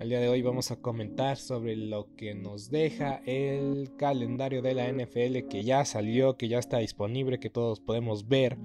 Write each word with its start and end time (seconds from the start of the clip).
El 0.00 0.10
día 0.10 0.20
de 0.20 0.28
hoy 0.28 0.42
vamos 0.42 0.70
a 0.70 0.76
comentar 0.76 1.38
sobre 1.38 1.74
lo 1.74 2.14
que 2.14 2.32
nos 2.32 2.70
deja 2.70 3.20
el 3.26 3.90
calendario 3.96 4.62
de 4.62 4.72
la 4.72 4.86
NFL 4.92 5.48
que 5.50 5.64
ya 5.64 5.84
salió, 5.84 6.36
que 6.36 6.46
ya 6.46 6.60
está 6.60 6.78
disponible, 6.78 7.40
que 7.40 7.50
todos 7.50 7.80
podemos 7.80 8.28
ver. 8.28 8.56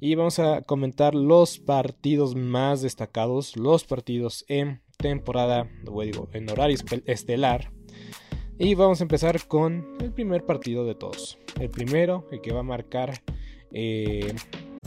Y 0.00 0.14
vamos 0.14 0.38
a 0.38 0.62
comentar 0.62 1.16
los 1.16 1.58
partidos 1.58 2.36
más 2.36 2.80
destacados, 2.80 3.56
los 3.56 3.82
partidos 3.84 4.44
en 4.46 4.82
temporada, 4.98 5.68
digo, 5.82 6.28
en 6.32 6.48
horario 6.48 6.78
estelar. 7.06 7.72
Y 8.56 8.76
vamos 8.76 9.00
a 9.00 9.04
empezar 9.04 9.44
con 9.48 9.96
el 10.00 10.12
primer 10.12 10.46
partido 10.46 10.84
de 10.84 10.94
todos. 10.94 11.40
El 11.60 11.70
primero, 11.70 12.28
el 12.30 12.40
que 12.40 12.52
va 12.52 12.60
a 12.60 12.64
marcar 12.64 13.20
eh, 13.72 14.32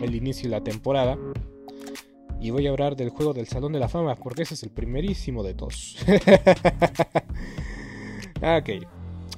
el 0.00 0.14
inicio 0.14 0.44
de 0.44 0.56
la 0.56 0.64
temporada. 0.64 1.18
Y 2.40 2.50
voy 2.50 2.66
a 2.66 2.70
hablar 2.70 2.96
del 2.96 3.10
juego 3.10 3.32
del 3.32 3.46
Salón 3.46 3.72
de 3.72 3.78
la 3.78 3.88
Fama, 3.88 4.16
porque 4.16 4.42
ese 4.42 4.54
es 4.54 4.62
el 4.64 4.70
primerísimo 4.70 5.42
de 5.42 5.54
todos. 5.54 5.96
ok. 8.42 8.70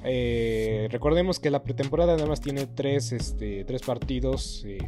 Eh, 0.06 0.88
recordemos 0.90 1.38
que 1.38 1.50
la 1.50 1.62
pretemporada 1.62 2.14
nada 2.14 2.26
más 2.26 2.40
tiene 2.40 2.66
tres, 2.66 3.12
este, 3.12 3.64
tres 3.64 3.82
partidos 3.82 4.64
eh, 4.66 4.78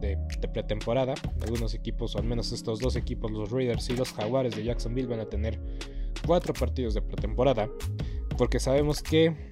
de, 0.00 0.16
de, 0.40 0.48
pretemporada. 0.48 1.14
Algunos 1.42 1.74
equipos, 1.74 2.14
o 2.14 2.18
al 2.18 2.24
menos 2.24 2.52
estos 2.52 2.78
dos 2.78 2.94
equipos, 2.94 3.32
los 3.32 3.50
Raiders 3.50 3.88
y 3.90 3.96
los 3.96 4.12
Jaguares 4.12 4.54
de 4.54 4.62
Jacksonville, 4.62 5.08
van 5.08 5.20
a 5.20 5.26
tener 5.26 5.58
cuatro 6.24 6.54
partidos 6.54 6.94
de 6.94 7.02
pretemporada. 7.02 7.68
Porque 8.38 8.60
sabemos 8.60 9.02
que 9.02 9.51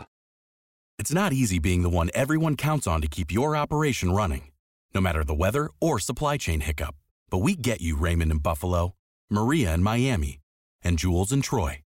It's 0.99 1.13
not 1.13 1.33
easy 1.33 1.57
being 1.57 1.81
the 1.81 1.89
one 1.89 2.09
everyone 2.13 2.55
counts 2.55 2.85
on 2.85 3.01
to 3.01 3.07
keep 3.07 3.31
your 3.31 3.55
operation 3.55 4.11
running, 4.11 4.51
no 4.93 5.01
matter 5.01 5.23
the 5.23 5.33
weather 5.33 5.69
or 5.79 5.99
supply 5.99 6.37
chain 6.37 6.59
hiccup. 6.59 6.95
But 7.29 7.39
we 7.39 7.55
get 7.55 7.81
you, 7.81 7.95
Raymond 7.95 8.31
in 8.31 8.37
Buffalo, 8.39 8.93
Maria 9.29 9.73
in 9.73 9.81
Miami, 9.81 10.39
and 10.83 10.99
Jules 10.99 11.31
and 11.31 11.43
Troy, 11.43 11.81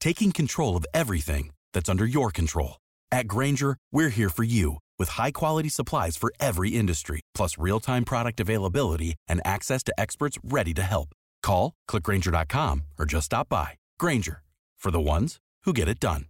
taking 0.00 0.32
control 0.32 0.76
of 0.76 0.86
everything 0.94 1.50
that's 1.72 1.88
under 1.88 2.06
your 2.06 2.30
control. 2.30 2.76
At 3.12 3.28
Granger, 3.28 3.76
we're 3.92 4.08
here 4.08 4.30
for 4.30 4.44
you 4.44 4.78
with 4.98 5.10
high 5.10 5.32
quality 5.32 5.68
supplies 5.68 6.16
for 6.16 6.32
every 6.40 6.70
industry, 6.70 7.20
plus 7.34 7.58
real 7.58 7.80
time 7.80 8.04
product 8.04 8.40
availability 8.40 9.16
and 9.28 9.40
access 9.44 9.82
to 9.84 10.00
experts 10.00 10.38
ready 10.42 10.72
to 10.74 10.82
help. 10.82 11.10
Call, 11.42 11.72
clickgranger.com, 11.90 12.84
or 12.98 13.04
just 13.04 13.26
stop 13.26 13.48
by. 13.48 13.72
Granger, 13.98 14.42
for 14.78 14.90
the 14.90 15.00
ones 15.00 15.38
who 15.64 15.72
get 15.72 15.88
it 15.88 16.00
done. 16.00 16.26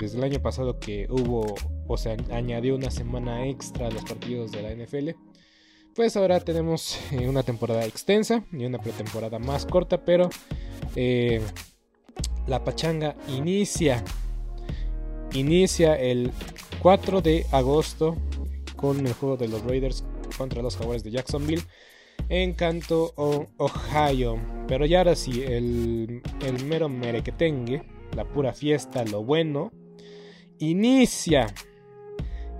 Desde 0.00 0.16
el 0.16 0.24
año 0.24 0.40
pasado 0.40 0.78
que 0.80 1.06
hubo, 1.10 1.54
o 1.86 1.96
sea, 1.98 2.16
añadió 2.32 2.74
una 2.74 2.90
semana 2.90 3.46
extra 3.46 3.88
a 3.88 3.90
los 3.90 4.02
partidos 4.02 4.50
de 4.50 4.62
la 4.62 4.74
NFL, 4.74 5.10
pues 5.94 6.16
ahora 6.16 6.40
tenemos 6.40 6.98
eh, 7.12 7.28
una 7.28 7.42
temporada 7.42 7.84
extensa 7.84 8.42
y 8.50 8.64
una 8.64 8.78
pretemporada 8.78 9.38
más 9.38 9.66
corta, 9.66 10.02
pero 10.02 10.30
eh, 10.96 11.42
la 12.46 12.64
pachanga 12.64 13.14
inicia. 13.28 14.02
Inicia 15.34 15.96
el 15.96 16.32
4 16.80 17.20
de 17.20 17.44
agosto 17.52 18.16
con 18.76 19.06
el 19.06 19.12
juego 19.12 19.36
de 19.36 19.48
los 19.48 19.62
Raiders 19.64 20.02
contra 20.38 20.62
los 20.62 20.78
Jaguares 20.78 21.04
de 21.04 21.10
Jacksonville 21.10 21.62
en 22.30 22.54
Canto, 22.54 23.12
Ohio. 23.58 24.38
Pero 24.66 24.86
ya 24.86 25.00
ahora 25.00 25.14
sí, 25.14 25.42
el, 25.42 26.22
el 26.40 26.64
mero 26.64 26.88
merequetengue, 26.88 27.82
la 28.16 28.24
pura 28.24 28.54
fiesta, 28.54 29.04
lo 29.04 29.22
bueno, 29.22 29.70
inicia. 30.60 31.46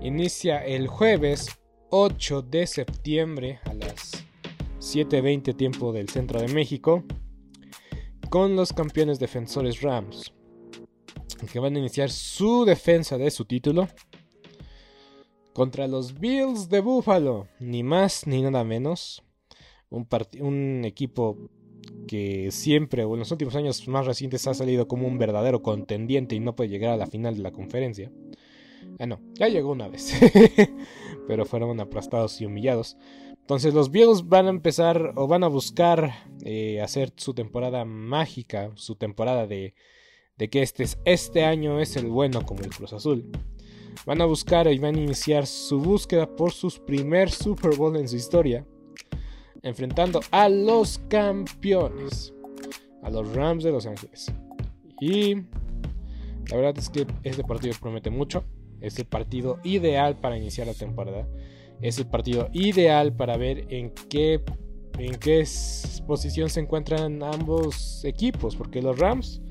Inicia 0.01 0.65
el 0.65 0.87
jueves 0.87 1.47
8 1.91 2.41
de 2.41 2.65
septiembre 2.65 3.59
a 3.65 3.73
las 3.75 4.25
7.20 4.79 5.55
tiempo 5.55 5.93
del 5.93 6.09
centro 6.09 6.41
de 6.41 6.47
México 6.47 7.03
con 8.29 8.55
los 8.55 8.73
campeones 8.73 9.19
defensores 9.19 9.81
Rams 9.81 10.33
que 11.51 11.59
van 11.59 11.75
a 11.75 11.79
iniciar 11.79 12.09
su 12.09 12.65
defensa 12.65 13.17
de 13.17 13.29
su 13.29 13.45
título 13.45 13.87
contra 15.53 15.87
los 15.87 16.19
Bills 16.19 16.69
de 16.69 16.79
Buffalo, 16.79 17.47
ni 17.59 17.83
más 17.83 18.25
ni 18.25 18.41
nada 18.41 18.63
menos. 18.63 19.23
Un, 19.89 20.07
un 20.39 20.85
equipo 20.85 21.37
que 22.07 22.51
siempre, 22.51 23.03
o 23.03 23.13
en 23.13 23.19
los 23.19 23.31
últimos 23.31 23.55
años 23.55 23.87
más 23.87 24.05
recientes, 24.05 24.47
ha 24.47 24.53
salido 24.53 24.87
como 24.87 25.07
un 25.07 25.17
verdadero 25.17 25.61
contendiente 25.61 26.35
y 26.35 26.39
no 26.39 26.55
puede 26.55 26.69
llegar 26.69 26.91
a 26.91 26.97
la 26.97 27.07
final 27.07 27.35
de 27.35 27.43
la 27.43 27.51
conferencia. 27.51 28.11
Ah, 28.99 29.05
no, 29.05 29.19
ya 29.33 29.47
llegó 29.47 29.71
una 29.71 29.87
vez. 29.87 30.13
Pero 31.27 31.45
fueron 31.45 31.79
aplastados 31.79 32.39
y 32.41 32.45
humillados. 32.45 32.97
Entonces 33.31 33.73
los 33.73 33.91
Bills 33.91 34.27
van 34.27 34.47
a 34.47 34.49
empezar 34.49 35.13
o 35.15 35.27
van 35.27 35.43
a 35.43 35.47
buscar 35.47 36.13
eh, 36.43 36.81
hacer 36.81 37.11
su 37.15 37.33
temporada 37.33 37.85
mágica, 37.85 38.71
su 38.75 38.95
temporada 38.95 39.47
de, 39.47 39.73
de 40.37 40.49
que 40.49 40.61
este, 40.61 40.85
este 41.05 41.43
año 41.43 41.79
es 41.79 41.95
el 41.95 42.07
bueno 42.07 42.45
como 42.45 42.61
el 42.61 42.69
Cruz 42.69 42.93
Azul. 42.93 43.29
Van 44.05 44.21
a 44.21 44.25
buscar 44.25 44.71
y 44.71 44.79
van 44.79 44.95
a 44.95 45.01
iniciar 45.01 45.45
su 45.47 45.79
búsqueda 45.79 46.35
por 46.35 46.51
su 46.51 46.69
primer 46.85 47.29
Super 47.29 47.75
Bowl 47.75 47.95
en 47.97 48.07
su 48.07 48.15
historia, 48.15 48.65
enfrentando 49.63 50.21
a 50.31 50.49
los 50.49 50.99
campeones, 51.07 52.33
a 53.03 53.09
los 53.09 53.33
Rams 53.33 53.63
de 53.63 53.71
Los 53.71 53.85
Ángeles. 53.85 54.31
Y 54.99 55.35
la 55.35 56.57
verdad 56.57 56.77
es 56.77 56.89
que 56.89 57.07
este 57.23 57.43
partido 57.43 57.73
promete 57.79 58.09
mucho. 58.09 58.43
Es 58.79 58.97
el 58.99 59.05
partido 59.05 59.59
ideal 59.63 60.17
para 60.17 60.37
iniciar 60.37 60.67
la 60.67 60.73
temporada. 60.73 61.27
Es 61.81 61.97
el 61.97 62.07
partido 62.07 62.49
ideal 62.53 63.13
para 63.13 63.37
ver 63.37 63.65
en 63.69 63.91
qué, 64.09 64.41
en 64.97 65.15
qué 65.15 65.47
posición 66.07 66.49
se 66.49 66.59
encuentran 66.59 67.23
ambos 67.23 68.03
equipos. 68.05 68.55
Porque 68.55 68.81
los 68.81 68.97
Rams 68.99 69.41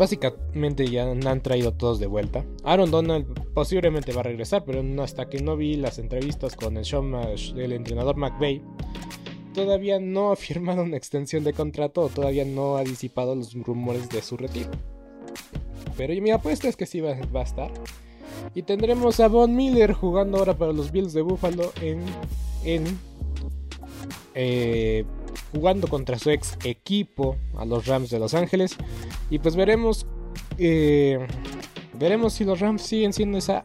básicamente 0.00 0.88
ya 0.88 1.10
han 1.10 1.42
traído 1.42 1.74
todos 1.74 2.00
de 2.00 2.06
vuelta. 2.06 2.46
Aaron 2.64 2.90
Donald 2.90 3.26
posiblemente 3.52 4.14
va 4.14 4.20
a 4.20 4.24
regresar, 4.24 4.64
pero 4.64 4.82
hasta 5.02 5.28
que 5.28 5.42
no 5.42 5.58
vi 5.58 5.76
las 5.76 5.98
entrevistas 5.98 6.56
con 6.56 6.78
el, 6.78 6.84
show, 6.84 7.04
el 7.54 7.72
entrenador 7.72 8.16
McVeigh, 8.16 8.62
todavía 9.52 10.00
no 10.00 10.32
ha 10.32 10.36
firmado 10.48 10.82
una 10.84 10.96
extensión 10.96 11.44
de 11.44 11.52
contrato, 11.52 12.08
todavía 12.08 12.46
no 12.46 12.78
ha 12.78 12.82
disipado 12.82 13.34
los 13.34 13.52
rumores 13.52 14.08
de 14.08 14.22
su 14.22 14.38
retiro. 14.38 14.70
Pero 15.98 16.18
mi 16.22 16.30
apuesta 16.30 16.66
es 16.66 16.76
que 16.76 16.86
sí 16.86 17.02
va, 17.02 17.10
a 17.10 17.42
estar. 17.42 17.70
Y 18.54 18.62
tendremos 18.62 19.20
a 19.20 19.28
Von 19.28 19.54
Miller 19.54 19.92
jugando 19.92 20.38
ahora 20.38 20.56
para 20.56 20.72
los 20.72 20.90
Bills 20.92 21.12
de 21.12 21.20
Buffalo 21.20 21.72
en. 21.82 22.02
en 22.64 22.84
eh, 24.34 25.04
jugando 25.52 25.88
contra 25.88 26.18
su 26.18 26.30
ex 26.30 26.56
equipo, 26.64 27.36
a 27.56 27.64
los 27.64 27.86
Rams 27.86 28.10
de 28.10 28.18
Los 28.18 28.34
Ángeles. 28.34 28.76
Y 29.30 29.38
pues 29.38 29.56
veremos. 29.56 30.06
Eh, 30.58 31.18
veremos 31.94 32.34
si 32.34 32.44
los 32.44 32.60
Rams 32.60 32.82
siguen 32.82 33.12
siendo 33.12 33.38
esa 33.38 33.64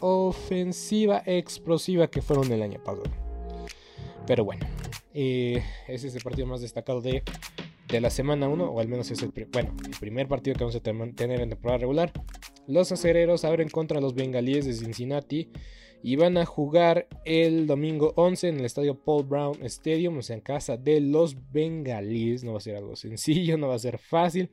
ofensiva 0.00 1.22
explosiva 1.26 2.08
que 2.08 2.22
fueron 2.22 2.50
el 2.52 2.62
año 2.62 2.82
pasado. 2.82 3.10
Pero 4.26 4.44
bueno, 4.44 4.66
eh, 5.12 5.62
ese 5.86 6.08
es 6.08 6.14
el 6.14 6.22
partido 6.22 6.46
más 6.46 6.60
destacado 6.60 7.00
de, 7.00 7.22
de 7.88 8.00
la 8.00 8.10
semana 8.10 8.48
1, 8.48 8.64
o 8.64 8.80
al 8.80 8.88
menos 8.88 9.10
es 9.10 9.22
el, 9.22 9.32
bueno, 9.52 9.74
el 9.84 9.96
primer 10.00 10.28
partido 10.28 10.56
que 10.56 10.64
vamos 10.64 10.76
a 10.76 10.80
tener 10.80 11.40
en 11.40 11.50
temporada 11.50 11.78
regular. 11.78 12.12
Los 12.66 12.92
acereros 12.92 13.44
abren 13.44 13.68
contra 13.68 14.00
los 14.00 14.14
bengalíes 14.14 14.64
de 14.64 14.72
Cincinnati 14.72 15.50
y 16.02 16.16
van 16.16 16.36
a 16.36 16.44
jugar 16.44 17.08
el 17.24 17.66
domingo 17.66 18.12
11 18.16 18.48
en 18.48 18.58
el 18.58 18.66
estadio 18.66 18.94
Paul 18.94 19.24
Brown 19.24 19.64
Stadium, 19.64 20.18
o 20.18 20.22
sea, 20.22 20.36
en 20.36 20.42
casa 20.42 20.76
de 20.76 21.00
los 21.00 21.50
bengalíes. 21.50 22.44
No 22.44 22.52
va 22.52 22.58
a 22.58 22.60
ser 22.60 22.76
algo 22.76 22.94
sencillo, 22.94 23.56
no 23.58 23.68
va 23.68 23.76
a 23.76 23.78
ser 23.78 23.98
fácil. 23.98 24.50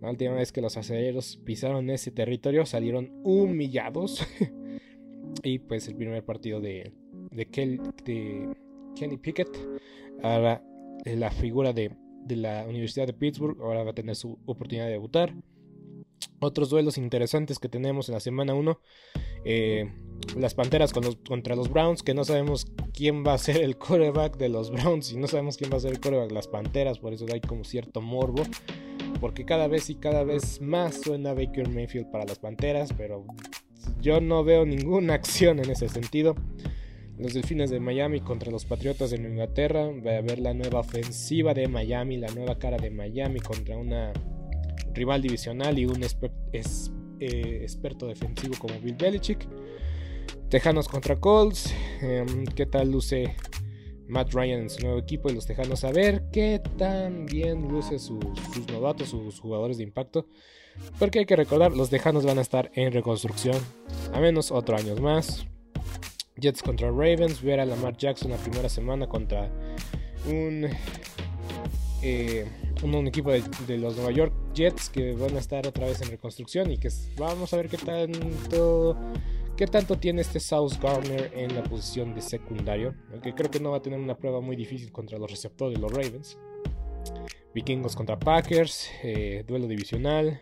La 0.00 0.10
última 0.10 0.34
vez 0.34 0.50
que 0.50 0.62
los 0.62 0.76
aceleros 0.76 1.38
pisaron 1.44 1.90
ese 1.90 2.10
territorio 2.10 2.64
salieron 2.64 3.10
humillados. 3.22 4.26
y 5.42 5.58
pues 5.58 5.88
el 5.88 5.96
primer 5.96 6.24
partido 6.24 6.60
de, 6.60 6.92
de, 7.30 7.46
Kenny 7.46 9.16
Pickett, 9.18 9.50
ahora 10.22 10.64
la 11.04 11.30
figura 11.30 11.72
de, 11.72 11.96
la 12.28 12.64
Universidad 12.66 13.06
de 13.06 13.12
Pittsburgh, 13.12 13.60
ahora 13.60 13.84
va 13.84 13.90
a 13.90 13.94
tener 13.94 14.16
su 14.16 14.38
oportunidad 14.46 14.86
de 14.86 14.92
debutar. 14.92 15.34
Otros 16.40 16.70
duelos 16.70 16.96
interesantes 16.96 17.58
que 17.58 17.68
tenemos 17.68 18.08
en 18.08 18.14
la 18.14 18.20
semana 18.20 18.54
1. 18.54 18.80
Eh, 19.44 19.90
las 20.36 20.54
Panteras 20.54 20.92
contra 20.92 21.56
los 21.56 21.70
Browns, 21.70 22.02
que 22.02 22.14
no 22.14 22.24
sabemos 22.24 22.66
quién 22.94 23.24
va 23.26 23.34
a 23.34 23.38
ser 23.38 23.58
el 23.58 23.76
coreback 23.76 24.36
de 24.36 24.48
los 24.48 24.70
Browns 24.70 25.12
y 25.12 25.16
no 25.16 25.26
sabemos 25.26 25.56
quién 25.56 25.70
va 25.70 25.76
a 25.76 25.80
ser 25.80 25.92
el 25.92 26.00
coreback 26.00 26.28
de 26.28 26.34
las 26.34 26.48
Panteras, 26.48 26.98
por 26.98 27.12
eso 27.12 27.26
hay 27.32 27.40
como 27.40 27.64
cierto 27.64 28.00
morbo. 28.00 28.42
Porque 29.20 29.44
cada 29.44 29.68
vez 29.68 29.90
y 29.90 29.96
cada 29.96 30.24
vez 30.24 30.60
más 30.60 31.00
suena 31.02 31.34
Baker 31.34 31.68
Mayfield 31.68 32.10
para 32.10 32.24
las 32.24 32.38
Panteras, 32.38 32.92
pero 32.96 33.24
yo 34.00 34.20
no 34.20 34.44
veo 34.44 34.64
ninguna 34.64 35.14
acción 35.20 35.58
en 35.58 35.70
ese 35.70 35.88
sentido. 35.88 36.34
Los 37.18 37.34
Delfines 37.34 37.68
de 37.68 37.80
Miami 37.80 38.20
contra 38.20 38.50
los 38.50 38.64
Patriotas 38.64 39.10
de 39.10 39.18
Inglaterra. 39.18 39.88
Va 39.88 40.16
a 40.16 40.20
ver 40.22 40.38
la 40.38 40.54
nueva 40.54 40.80
ofensiva 40.80 41.52
de 41.52 41.68
Miami, 41.68 42.16
la 42.16 42.28
nueva 42.28 42.58
cara 42.58 42.78
de 42.78 42.90
Miami 42.90 43.40
contra 43.40 43.76
una 43.76 44.12
rival 44.94 45.20
divisional 45.20 45.78
y 45.78 45.84
un 45.84 46.02
eh, 46.02 47.58
experto 47.62 48.06
defensivo 48.06 48.54
como 48.58 48.80
Bill 48.80 48.96
Belichick. 48.96 49.46
Tejanos 50.48 50.88
contra 50.88 51.16
Colts. 51.16 51.74
Em, 52.00 52.46
¿Qué 52.46 52.64
tal 52.64 52.90
luce 52.90 53.36
Matt 54.10 54.32
Ryan 54.32 54.60
en 54.60 54.70
su 54.70 54.82
nuevo 54.82 54.98
equipo 54.98 55.30
y 55.30 55.34
los 55.34 55.46
Tejanos? 55.46 55.84
A 55.84 55.92
ver 55.92 56.24
qué 56.32 56.60
tan 56.76 57.26
bien 57.26 57.68
luce 57.68 57.98
sus, 57.98 58.24
novatos, 58.70 59.08
sus 59.08 59.40
jugadores 59.40 59.78
de 59.78 59.84
impacto. 59.84 60.26
Porque 60.98 61.20
hay 61.20 61.26
que 61.26 61.36
recordar, 61.36 61.72
los 61.72 61.90
Tejanos 61.90 62.24
van 62.24 62.38
a 62.38 62.42
estar 62.42 62.70
en 62.74 62.92
reconstrucción. 62.92 63.56
A 64.12 64.20
menos 64.20 64.50
otro 64.50 64.76
año 64.76 64.94
más. 64.96 65.46
Jets 66.36 66.62
contra 66.62 66.88
Ravens. 66.88 67.42
Ver 67.42 67.60
a 67.60 67.66
Lamar 67.66 67.96
Jackson 67.96 68.30
la 68.30 68.36
primera 68.36 68.68
semana 68.68 69.06
contra 69.06 69.50
un 70.26 70.68
eh, 72.02 72.46
un, 72.82 73.06
equipo 73.06 73.30
de, 73.30 73.78
los 73.78 73.96
Nueva 73.96 74.10
York 74.10 74.32
Jets 74.54 74.88
que 74.88 75.12
van 75.12 75.36
a 75.36 75.38
estar 75.38 75.66
otra 75.66 75.86
vez 75.86 76.00
en 76.00 76.08
reconstrucción 76.08 76.70
y 76.70 76.78
que 76.78 76.88
vamos 77.18 77.52
a 77.52 77.58
ver 77.58 77.68
qué 77.68 77.76
tanto 77.76 78.96
qué 79.60 79.66
tanto 79.66 79.98
tiene 79.98 80.22
este 80.22 80.40
South 80.40 80.72
Garner 80.80 81.32
en 81.34 81.54
la 81.54 81.62
posición 81.62 82.14
de 82.14 82.22
secundario, 82.22 82.94
aunque 83.12 83.34
creo 83.34 83.50
que 83.50 83.60
no 83.60 83.72
va 83.72 83.76
a 83.76 83.82
tener 83.82 84.00
una 84.00 84.16
prueba 84.16 84.40
muy 84.40 84.56
difícil 84.56 84.90
contra 84.90 85.18
los 85.18 85.30
receptores 85.30 85.76
de 85.76 85.82
los 85.82 85.92
Ravens. 85.92 86.38
Vikingos 87.54 87.94
contra 87.94 88.18
Packers, 88.18 88.90
eh, 89.02 89.44
duelo 89.46 89.66
divisional. 89.66 90.40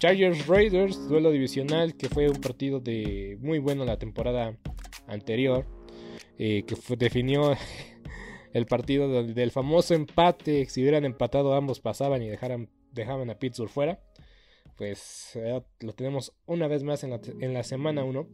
Chargers 0.00 0.48
Raiders, 0.48 1.08
duelo 1.08 1.30
divisional, 1.30 1.96
que 1.96 2.08
fue 2.08 2.28
un 2.28 2.40
partido 2.40 2.80
de 2.80 3.38
muy 3.40 3.60
bueno 3.60 3.84
la 3.84 4.00
temporada 4.00 4.58
anterior, 5.06 5.64
eh, 6.36 6.64
que 6.64 6.74
definió 6.96 7.54
el 8.52 8.66
partido 8.66 9.22
del 9.22 9.52
famoso 9.52 9.94
empate. 9.94 10.66
Si 10.66 10.82
hubieran 10.82 11.04
empatado 11.04 11.54
ambos 11.54 11.78
pasaban 11.78 12.20
y 12.20 12.30
dejaban 12.30 13.30
a 13.30 13.38
Pittsburgh 13.38 13.70
fuera. 13.70 14.00
Pues 14.80 15.32
eh, 15.34 15.60
lo 15.80 15.92
tenemos 15.92 16.32
una 16.46 16.66
vez 16.66 16.84
más 16.84 17.04
en 17.04 17.52
la, 17.52 17.62
semana 17.64 18.02
1. 18.02 18.26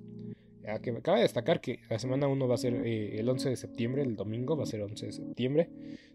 Que 0.81 0.93
me 0.93 0.99
acaba 1.01 1.17
de 1.17 1.25
destacar 1.25 1.61
que 1.61 1.81
la 1.91 1.99
semana 1.99 2.29
1 2.29 2.47
va 2.47 2.55
a 2.55 2.59
ser 2.59 2.87
eh, 2.87 3.19
el 3.19 3.29
11 3.29 3.51
de 3.51 3.57
septiembre, 3.57 4.03
el 4.03 4.15
domingo 4.15 4.57
va 4.57 4.63
a 4.63 4.67
ser 4.67 4.81
11 4.83 5.07
de 5.07 5.13
septiembre. 5.13 5.69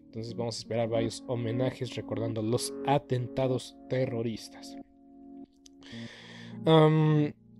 Entonces 0.06 0.34
vamos 0.34 0.56
a 0.56 0.58
esperar 0.60 0.88
varios 0.88 1.22
homenajes 1.26 1.94
recordando 1.96 2.40
los 2.40 2.72
atentados 2.86 3.76
terroristas. 3.90 4.74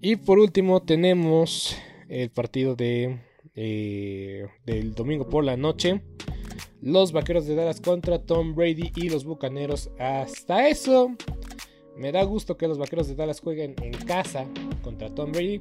y 0.00 0.16
por 0.16 0.38
último 0.38 0.80
tenemos 0.80 1.76
el 2.08 2.30
partido 2.30 2.74
de, 2.74 3.20
eh, 3.54 4.46
del 4.64 4.94
domingo 4.94 5.28
por 5.28 5.44
la 5.44 5.58
noche 5.58 6.00
los 6.82 7.12
Vaqueros 7.12 7.46
de 7.46 7.54
Dallas 7.54 7.80
contra 7.80 8.18
Tom 8.18 8.54
Brady 8.54 8.92
y 8.96 9.08
los 9.08 9.24
Bucaneros. 9.24 9.90
Hasta 9.98 10.68
eso, 10.68 11.12
me 11.96 12.12
da 12.12 12.22
gusto 12.22 12.56
que 12.56 12.68
los 12.68 12.78
Vaqueros 12.78 13.08
de 13.08 13.14
Dallas 13.14 13.40
jueguen 13.40 13.74
en 13.82 13.92
casa 13.92 14.46
contra 14.82 15.14
Tom 15.14 15.32
Brady. 15.32 15.60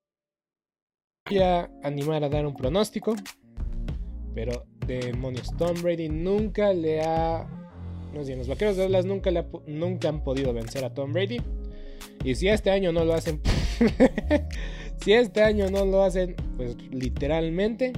voy 1.29 1.39
a 1.39 1.69
animar 1.83 2.23
a 2.23 2.29
dar 2.29 2.45
un 2.45 2.55
pronóstico. 2.55 3.15
Pero 4.33 4.65
demonios, 4.85 5.55
Tom 5.57 5.81
Brady 5.81 6.09
nunca 6.09 6.73
le 6.73 7.01
ha. 7.01 7.47
No 8.13 8.23
sé, 8.23 8.35
los 8.35 8.47
vaqueros 8.47 8.75
de 8.75 8.83
Dallas 8.83 9.05
nunca, 9.05 9.31
le 9.31 9.45
nunca 9.67 10.09
han 10.09 10.23
podido 10.23 10.53
vencer 10.53 10.83
a 10.83 10.93
Tom 10.93 11.13
Brady. 11.13 11.41
Y 12.23 12.35
si 12.35 12.47
este 12.47 12.71
año 12.71 12.91
no 12.91 13.05
lo 13.05 13.13
hacen. 13.13 13.41
si 15.03 15.13
este 15.13 15.41
año 15.41 15.69
no 15.69 15.85
lo 15.85 16.03
hacen, 16.03 16.35
pues 16.57 16.75
literalmente. 16.91 17.93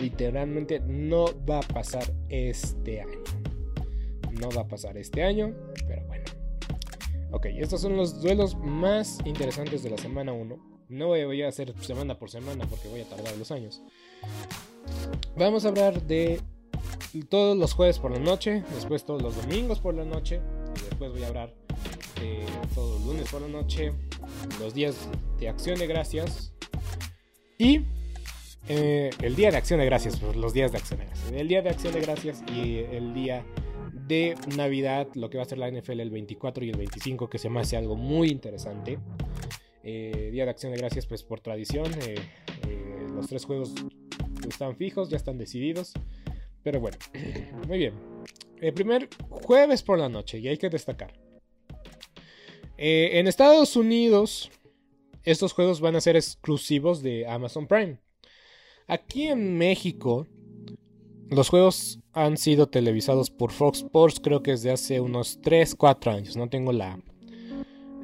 Literalmente 0.00 0.80
no 0.80 1.26
va 1.48 1.60
a 1.60 1.62
pasar 1.62 2.12
este 2.28 3.00
año. 3.00 3.18
No 4.38 4.50
va 4.50 4.62
a 4.62 4.68
pasar 4.68 4.98
este 4.98 5.22
año. 5.22 5.54
Pero 5.86 6.04
bueno. 6.06 6.24
Ok, 7.32 7.46
estos 7.46 7.80
son 7.80 7.96
los 7.96 8.20
duelos 8.22 8.56
más 8.56 9.18
interesantes 9.24 9.82
de 9.82 9.90
la 9.90 9.98
semana 9.98 10.32
1 10.32 10.75
no 10.88 11.08
voy 11.08 11.42
a 11.42 11.48
hacer 11.48 11.74
semana 11.80 12.18
por 12.18 12.30
semana 12.30 12.66
porque 12.68 12.88
voy 12.88 13.00
a 13.00 13.08
tardar 13.08 13.36
los 13.36 13.50
años. 13.50 13.82
Vamos 15.36 15.64
a 15.64 15.68
hablar 15.68 16.02
de 16.02 16.40
todos 17.28 17.56
los 17.56 17.72
jueves 17.72 17.98
por 17.98 18.10
la 18.10 18.18
noche, 18.18 18.62
después 18.74 19.04
todos 19.04 19.22
los 19.22 19.36
domingos 19.36 19.80
por 19.80 19.94
la 19.94 20.04
noche, 20.04 20.40
después 20.88 21.12
voy 21.12 21.22
a 21.22 21.28
hablar 21.28 21.54
de 22.20 22.44
todos 22.74 23.00
los 23.00 23.06
lunes 23.06 23.30
por 23.30 23.42
la 23.42 23.48
noche, 23.48 23.92
los 24.60 24.74
días 24.74 25.08
de 25.38 25.48
acción 25.48 25.78
de 25.78 25.86
gracias 25.86 26.52
y 27.58 27.82
eh, 28.68 29.10
el 29.22 29.36
día 29.36 29.50
de 29.50 29.56
acción 29.56 29.80
de 29.80 29.86
gracias, 29.86 30.20
los 30.22 30.52
días 30.52 30.72
de 30.72 30.78
acción 30.78 31.00
de 31.00 31.06
gracias, 31.06 31.32
el 31.32 31.48
día 31.48 31.62
de 31.62 31.70
acción 31.70 31.92
de 31.92 32.00
gracias 32.00 32.42
y 32.52 32.78
el 32.78 33.14
día 33.14 33.44
de 34.06 34.36
Navidad, 34.56 35.08
lo 35.14 35.30
que 35.30 35.38
va 35.38 35.44
a 35.44 35.46
ser 35.46 35.58
la 35.58 35.70
NFL 35.70 36.00
el 36.00 36.10
24 36.10 36.64
y 36.64 36.70
el 36.70 36.76
25, 36.76 37.28
que 37.28 37.38
se 37.38 37.48
me 37.48 37.60
hace 37.60 37.76
algo 37.76 37.96
muy 37.96 38.28
interesante. 38.28 38.98
Eh, 39.88 40.30
Día 40.32 40.44
de 40.44 40.50
Acción 40.50 40.72
de 40.72 40.78
Gracias, 40.78 41.06
pues 41.06 41.22
por 41.22 41.38
tradición, 41.38 41.86
eh, 42.02 42.16
eh, 42.66 43.06
los 43.14 43.28
tres 43.28 43.44
juegos 43.44 43.72
están 44.48 44.76
fijos, 44.76 45.08
ya 45.10 45.16
están 45.16 45.38
decididos. 45.38 45.92
Pero 46.64 46.80
bueno, 46.80 46.98
muy 47.68 47.78
bien. 47.78 47.94
El 48.60 48.74
primer 48.74 49.08
jueves 49.28 49.84
por 49.84 50.00
la 50.00 50.08
noche, 50.08 50.40
y 50.40 50.48
hay 50.48 50.58
que 50.58 50.70
destacar. 50.70 51.12
en 52.76 53.28
Estados 53.28 53.76
Unidos, 53.76 54.50
estos 55.22 55.52
juegos 55.52 55.80
van 55.80 55.94
a 55.94 56.00
ser 56.00 56.16
exclusivos 56.16 57.00
de 57.00 57.24
Amazon 57.28 57.68
Prime. 57.68 58.00
Aquí 58.88 59.28
en 59.28 59.56
México, 59.56 60.26
los 61.30 61.48
juegos 61.48 62.00
han 62.12 62.38
sido 62.38 62.66
televisados 62.66 63.30
por 63.30 63.52
Fox 63.52 63.78
Sports, 63.78 64.18
creo 64.20 64.42
que 64.42 64.50
desde 64.50 64.72
hace 64.72 65.00
unos 65.00 65.40
3, 65.42 65.76
4 65.76 66.10
años. 66.10 66.36
No 66.36 66.48
tengo 66.48 66.72
la, 66.72 66.98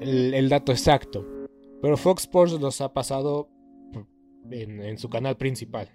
el 0.00 0.48
dato 0.48 0.70
exacto. 0.70 1.41
Pero 1.82 1.96
Fox 1.96 2.22
Sports 2.22 2.52
los 2.52 2.80
ha 2.80 2.92
pasado 2.92 3.50
en, 4.50 4.96
su 4.98 5.10
canal 5.10 5.36
principal. 5.36 5.90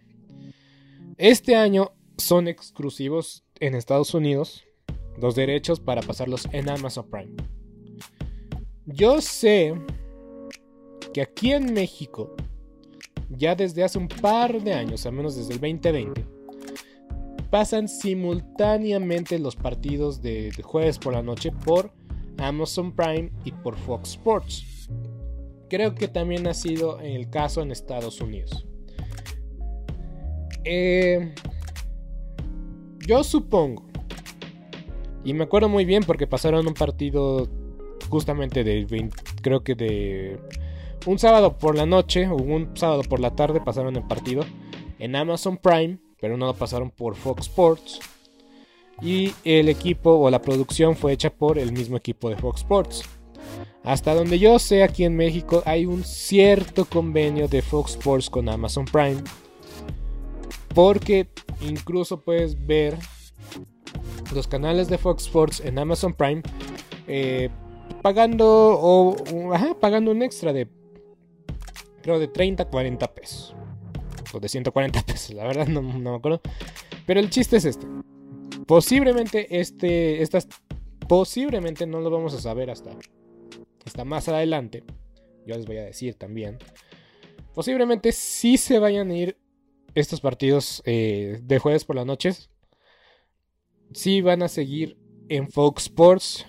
Este 1.17 1.56
año 1.56 1.94
son 2.17 2.50
exclusivos 2.50 3.46
en 3.60 3.74
Estados 3.74 4.13
Unidos 4.13 4.65
los 5.17 5.34
derechos 5.34 5.79
para 5.79 6.01
pasarlos 6.01 6.48
en 6.51 6.70
Amazon 6.70 7.10
Prime. 7.10 7.34
Yo 8.86 9.22
sé 9.22 9.74
que 11.13 11.22
aquí 11.22 11.53
en 11.53 11.74
México, 11.74 12.36
ya 13.29 13.56
desde 13.56 13.84
hace 13.84 13.98
un 13.98 14.10
par 14.10 14.62
de 14.62 14.74
años, 14.74 15.06
al 15.06 15.13
menos 15.13 15.36
desde 15.38 15.53
el 15.53 15.62
2020, 15.62 16.22
pasan 17.50 17.88
simultáneamente 17.88 19.39
los 19.39 19.56
partidos 19.56 20.22
de, 20.22 20.51
jueves 20.63 21.00
por 21.00 21.13
la 21.13 21.24
noche 21.24 21.51
por 21.51 21.94
Amazon 22.38 22.91
Prime 22.94 23.32
y 23.46 23.51
por 23.53 23.77
Fox 23.77 24.12
Sports. 24.12 24.89
Creo 25.70 25.96
que 25.96 26.08
también 26.08 26.48
ha 26.48 26.54
sido 26.54 27.00
el 27.00 27.30
caso 27.30 27.62
en 27.62 27.72
Estados 27.72 28.22
Unidos. 28.22 28.66
Eh, 30.64 31.34
yo 33.06 33.24
supongo, 33.24 33.86
y 35.24 35.34
me 35.34 35.44
acuerdo 35.44 35.70
muy 35.70 35.86
bien 35.86 36.04
porque 36.04 36.28
pasaron 36.28 36.68
un 36.68 36.74
partido 36.74 37.48
justamente 38.10 38.64
de, 38.64 39.10
creo 39.42 39.64
que 39.64 39.76
de 39.76 40.40
un 41.06 41.20
sábado 41.20 41.58
por 41.58 41.76
la 41.76 41.86
noche 41.86 42.28
o 42.28 42.36
un 42.36 42.76
sábado 42.76 43.02
por 43.04 43.20
la 43.20 43.36
tarde 43.36 43.62
pasaron 43.62 43.96
el 43.96 44.04
partido 44.04 44.44
en 45.00 45.16
Amazon 45.16 45.58
Prime, 45.58 46.00
pero 46.20 46.38
no 46.38 46.46
lo 46.46 46.54
pasaron 46.54 46.92
por 46.92 47.16
Fox 47.16 47.48
Sports. 47.48 48.00
Y 49.02 49.34
el 49.44 49.70
equipo 49.70 50.12
o 50.12 50.30
la 50.30 50.42
producción 50.42 50.96
fue 50.96 51.14
hecha 51.14 51.30
por 51.30 51.60
el 51.60 51.72
mismo 51.72 51.98
equipo 51.98 52.30
de 52.30 52.36
Fox 52.36 52.62
Sports. 52.62 53.04
Hasta 53.84 54.14
donde 54.14 54.40
yo 54.40 54.60
sé, 54.60 54.84
aquí 54.84 55.06
en 55.06 55.16
México 55.16 55.64
hay 55.66 55.86
un 55.86 56.04
cierto 56.04 56.86
convenio 56.86 57.48
de 57.48 57.62
Fox 57.62 57.92
Sports 57.92 58.30
con 58.30 58.50
Amazon 58.50 58.86
Prime. 58.86 59.24
Porque 60.74 61.30
incluso 61.62 62.22
puedes 62.22 62.66
ver 62.68 62.98
los 64.34 64.48
canales 64.48 64.90
de 64.90 64.98
Fox 64.98 65.26
Sports 65.26 65.62
en 65.62 65.80
Amazon 65.80 66.14
Prime 66.14 66.42
eh, 67.08 67.50
pagando 68.02 68.78
o 68.80 69.16
pagando 69.80 70.12
un 70.12 70.22
extra 70.22 70.54
de 70.54 70.68
creo 72.02 72.20
de 72.20 72.28
30 72.28 72.66
40 72.66 73.14
pesos 73.14 73.56
o 74.34 74.40
de 74.40 74.50
140 74.50 75.02
pesos 75.06 75.34
la 75.34 75.46
verdad 75.46 75.68
no, 75.68 75.82
me 75.82 76.16
acuerdo 76.16 76.42
pero 77.06 77.20
el 77.20 77.30
chiste 77.30 77.58
es 77.58 77.66
este 77.66 77.88
posiblemente 78.66 79.60
este 79.60 80.22
estas 80.22 80.48
posiblemente 81.08 81.88
no 81.88 82.02
lo 82.02 82.10
vamos 82.10 82.34
a 82.34 82.42
saber 82.42 82.70
hasta 82.70 82.92
hasta 83.88 84.06
más 84.06 84.27
adelante 84.29 84.84
yo 85.46 85.56
les 85.56 85.65
voy 85.65 85.77
a 85.77 85.86
decir 85.86 86.15
también 86.15 86.58
posiblemente 87.53 88.12
sí 88.12 88.58
se 88.58 88.79
vayan 88.79 89.10
a 89.12 89.17
ir 89.17 89.38
estos 89.96 90.22
partidos 90.22 90.84
eh, 90.86 91.39
de 91.41 91.60
jueves 91.60 91.86
por 91.86 91.96
las 91.96 92.06
noches 92.06 92.50
sí 93.94 94.22
van 94.22 94.44
a 94.44 94.48
seguir 94.48 94.98
en 95.29 95.50
Fox 95.50 95.84
Sports, 95.84 96.46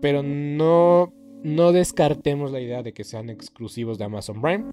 pero 0.00 0.22
no, 0.22 1.12
no 1.42 1.72
descartemos 1.72 2.52
la 2.52 2.60
idea 2.60 2.82
de 2.82 2.92
que 2.92 3.04
sean 3.04 3.30
exclusivos 3.30 3.98
de 3.98 4.04
Amazon 4.04 4.40
Prime. 4.40 4.72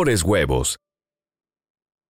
huevos. 0.23 0.77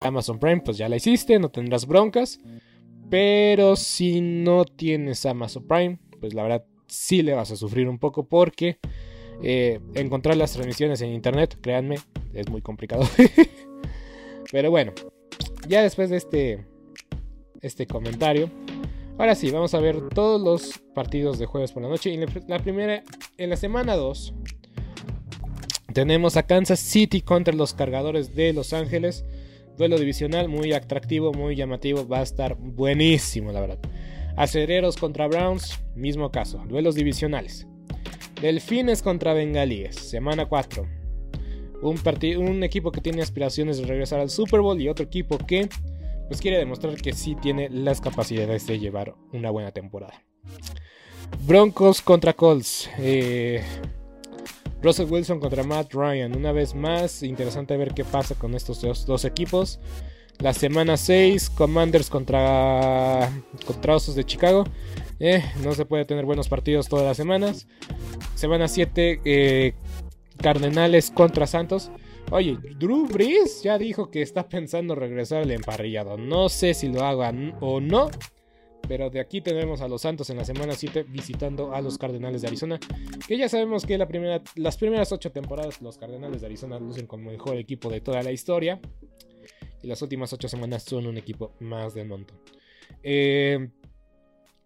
Amazon 0.00 0.38
Prime, 0.38 0.62
pues 0.62 0.78
ya 0.78 0.88
la 0.88 0.96
hiciste, 0.96 1.38
no 1.38 1.50
tendrás 1.50 1.86
broncas. 1.86 2.40
Pero 3.10 3.76
si 3.76 4.20
no 4.20 4.64
tienes 4.64 5.26
Amazon 5.26 5.66
Prime, 5.66 5.98
pues 6.20 6.32
la 6.32 6.42
verdad 6.42 6.64
sí 6.86 7.22
le 7.22 7.34
vas 7.34 7.50
a 7.50 7.56
sufrir 7.56 7.88
un 7.88 7.98
poco 7.98 8.26
porque 8.26 8.78
eh, 9.42 9.80
encontrar 9.94 10.36
las 10.36 10.52
transmisiones 10.52 11.00
en 11.02 11.10
internet, 11.10 11.58
créanme, 11.60 11.96
es 12.32 12.48
muy 12.48 12.62
complicado. 12.62 13.08
Pero 14.52 14.70
bueno, 14.70 14.92
ya 15.68 15.82
después 15.82 16.10
de 16.10 16.16
este, 16.16 16.66
este 17.60 17.86
comentario, 17.86 18.50
ahora 19.18 19.34
sí, 19.34 19.50
vamos 19.50 19.74
a 19.74 19.80
ver 19.80 20.08
todos 20.10 20.40
los 20.40 20.78
partidos 20.94 21.38
de 21.38 21.46
jueves 21.46 21.72
por 21.72 21.82
la 21.82 21.88
noche. 21.88 22.10
Y 22.10 22.18
la 22.48 22.58
primera, 22.58 23.02
en 23.38 23.50
la 23.50 23.56
semana 23.56 23.96
2, 23.96 24.34
tenemos 25.92 26.36
a 26.36 26.44
Kansas 26.44 26.80
City 26.80 27.20
contra 27.20 27.54
los 27.54 27.74
cargadores 27.74 28.34
de 28.34 28.52
Los 28.52 28.72
Ángeles. 28.72 29.24
Duelo 29.80 29.96
divisional 29.96 30.50
muy 30.50 30.74
atractivo, 30.74 31.32
muy 31.32 31.56
llamativo. 31.56 32.06
Va 32.06 32.18
a 32.18 32.22
estar 32.22 32.54
buenísimo, 32.54 33.50
la 33.50 33.62
verdad. 33.62 33.78
Acereros 34.36 34.98
contra 34.98 35.26
Browns, 35.26 35.82
mismo 35.94 36.30
caso. 36.30 36.62
Duelos 36.68 36.96
divisionales. 36.96 37.66
Delfines 38.42 39.00
contra 39.00 39.32
Bengalíes, 39.32 39.96
semana 39.96 40.44
4. 40.44 40.86
Un, 41.80 41.98
un 42.46 42.62
equipo 42.62 42.92
que 42.92 43.00
tiene 43.00 43.22
aspiraciones 43.22 43.78
de 43.78 43.86
regresar 43.86 44.20
al 44.20 44.28
Super 44.28 44.60
Bowl 44.60 44.78
y 44.78 44.90
otro 44.90 45.06
equipo 45.06 45.38
que 45.38 45.70
pues 46.28 46.42
quiere 46.42 46.58
demostrar 46.58 46.96
que 46.96 47.14
sí 47.14 47.34
tiene 47.40 47.70
las 47.70 48.02
capacidades 48.02 48.66
de 48.66 48.78
llevar 48.78 49.14
una 49.32 49.48
buena 49.48 49.72
temporada. 49.72 50.22
Broncos 51.46 52.02
contra 52.02 52.34
Colts. 52.34 52.90
Eh, 52.98 53.62
Russell 54.82 55.10
Wilson 55.10 55.40
contra 55.40 55.62
Matt 55.62 55.92
Ryan. 55.92 56.36
Una 56.36 56.52
vez 56.52 56.74
más, 56.74 57.22
interesante 57.22 57.76
ver 57.76 57.92
qué 57.92 58.04
pasa 58.04 58.34
con 58.34 58.54
estos 58.54 58.80
dos, 59.06 59.24
equipos. 59.24 59.78
La 60.38 60.54
semana 60.54 60.96
6, 60.96 61.50
Commanders 61.50 62.08
contra, 62.08 63.30
contra 63.66 63.96
Osos 63.96 64.14
de 64.14 64.24
Chicago. 64.24 64.64
Eh, 65.18 65.44
no 65.62 65.72
se 65.72 65.84
puede 65.84 66.06
tener 66.06 66.24
buenos 66.24 66.48
partidos 66.48 66.88
todas 66.88 67.04
las 67.04 67.16
semanas. 67.16 67.66
Semana 68.34 68.68
7, 68.68 69.20
eh, 69.24 69.74
Cardenales 70.38 71.10
contra 71.10 71.46
Santos. 71.46 71.90
Oye, 72.30 72.56
Drew 72.78 73.06
Brees 73.06 73.62
ya 73.62 73.76
dijo 73.76 74.10
que 74.10 74.22
está 74.22 74.48
pensando 74.48 74.94
regresar 74.94 75.42
al 75.42 75.50
emparrillado. 75.50 76.16
No 76.16 76.48
sé 76.48 76.72
si 76.72 76.88
lo 76.88 77.04
hagan 77.04 77.54
o 77.60 77.80
no. 77.80 78.10
Pero 78.90 79.08
de 79.08 79.20
aquí 79.20 79.40
tenemos 79.40 79.82
a 79.82 79.86
los 79.86 80.02
Santos 80.02 80.30
en 80.30 80.36
la 80.38 80.44
semana 80.44 80.72
7 80.72 81.04
visitando 81.04 81.72
a 81.72 81.80
los 81.80 81.96
Cardenales 81.96 82.42
de 82.42 82.48
Arizona. 82.48 82.80
Que 83.28 83.38
ya 83.38 83.48
sabemos 83.48 83.86
que 83.86 83.96
la 83.96 84.08
primera, 84.08 84.42
las 84.56 84.76
primeras 84.76 85.12
8 85.12 85.30
temporadas 85.30 85.80
los 85.80 85.96
Cardenales 85.96 86.40
de 86.40 86.48
Arizona 86.48 86.76
lucen 86.80 87.06
como 87.06 87.30
el 87.30 87.36
mejor 87.36 87.56
equipo 87.56 87.88
de 87.88 88.00
toda 88.00 88.20
la 88.24 88.32
historia. 88.32 88.80
Y 89.80 89.86
las 89.86 90.02
últimas 90.02 90.32
8 90.32 90.48
semanas 90.48 90.82
son 90.82 91.06
un 91.06 91.16
equipo 91.16 91.52
más 91.60 91.94
de 91.94 92.04
montón. 92.04 92.36
Eh, 93.04 93.68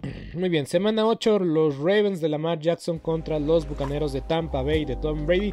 muy 0.32 0.48
bien, 0.48 0.64
semana 0.64 1.06
8 1.06 1.40
los 1.40 1.76
Ravens 1.76 2.22
de 2.22 2.30
Lamar 2.30 2.60
Jackson 2.60 3.00
contra 3.00 3.38
los 3.38 3.68
Bucaneros 3.68 4.14
de 4.14 4.22
Tampa 4.22 4.62
Bay 4.62 4.86
de 4.86 4.96
Tom 4.96 5.26
Brady. 5.26 5.52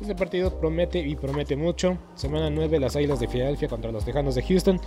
Este 0.00 0.16
partido 0.16 0.58
promete 0.58 0.98
y 0.98 1.14
promete 1.14 1.54
mucho. 1.54 1.96
Semana 2.16 2.50
9 2.50 2.80
las 2.80 2.96
Águilas 2.96 3.20
de 3.20 3.28
Filadelfia 3.28 3.68
contra 3.68 3.92
los 3.92 4.04
Tejanos 4.04 4.34
de 4.34 4.42
Houston. 4.42 4.80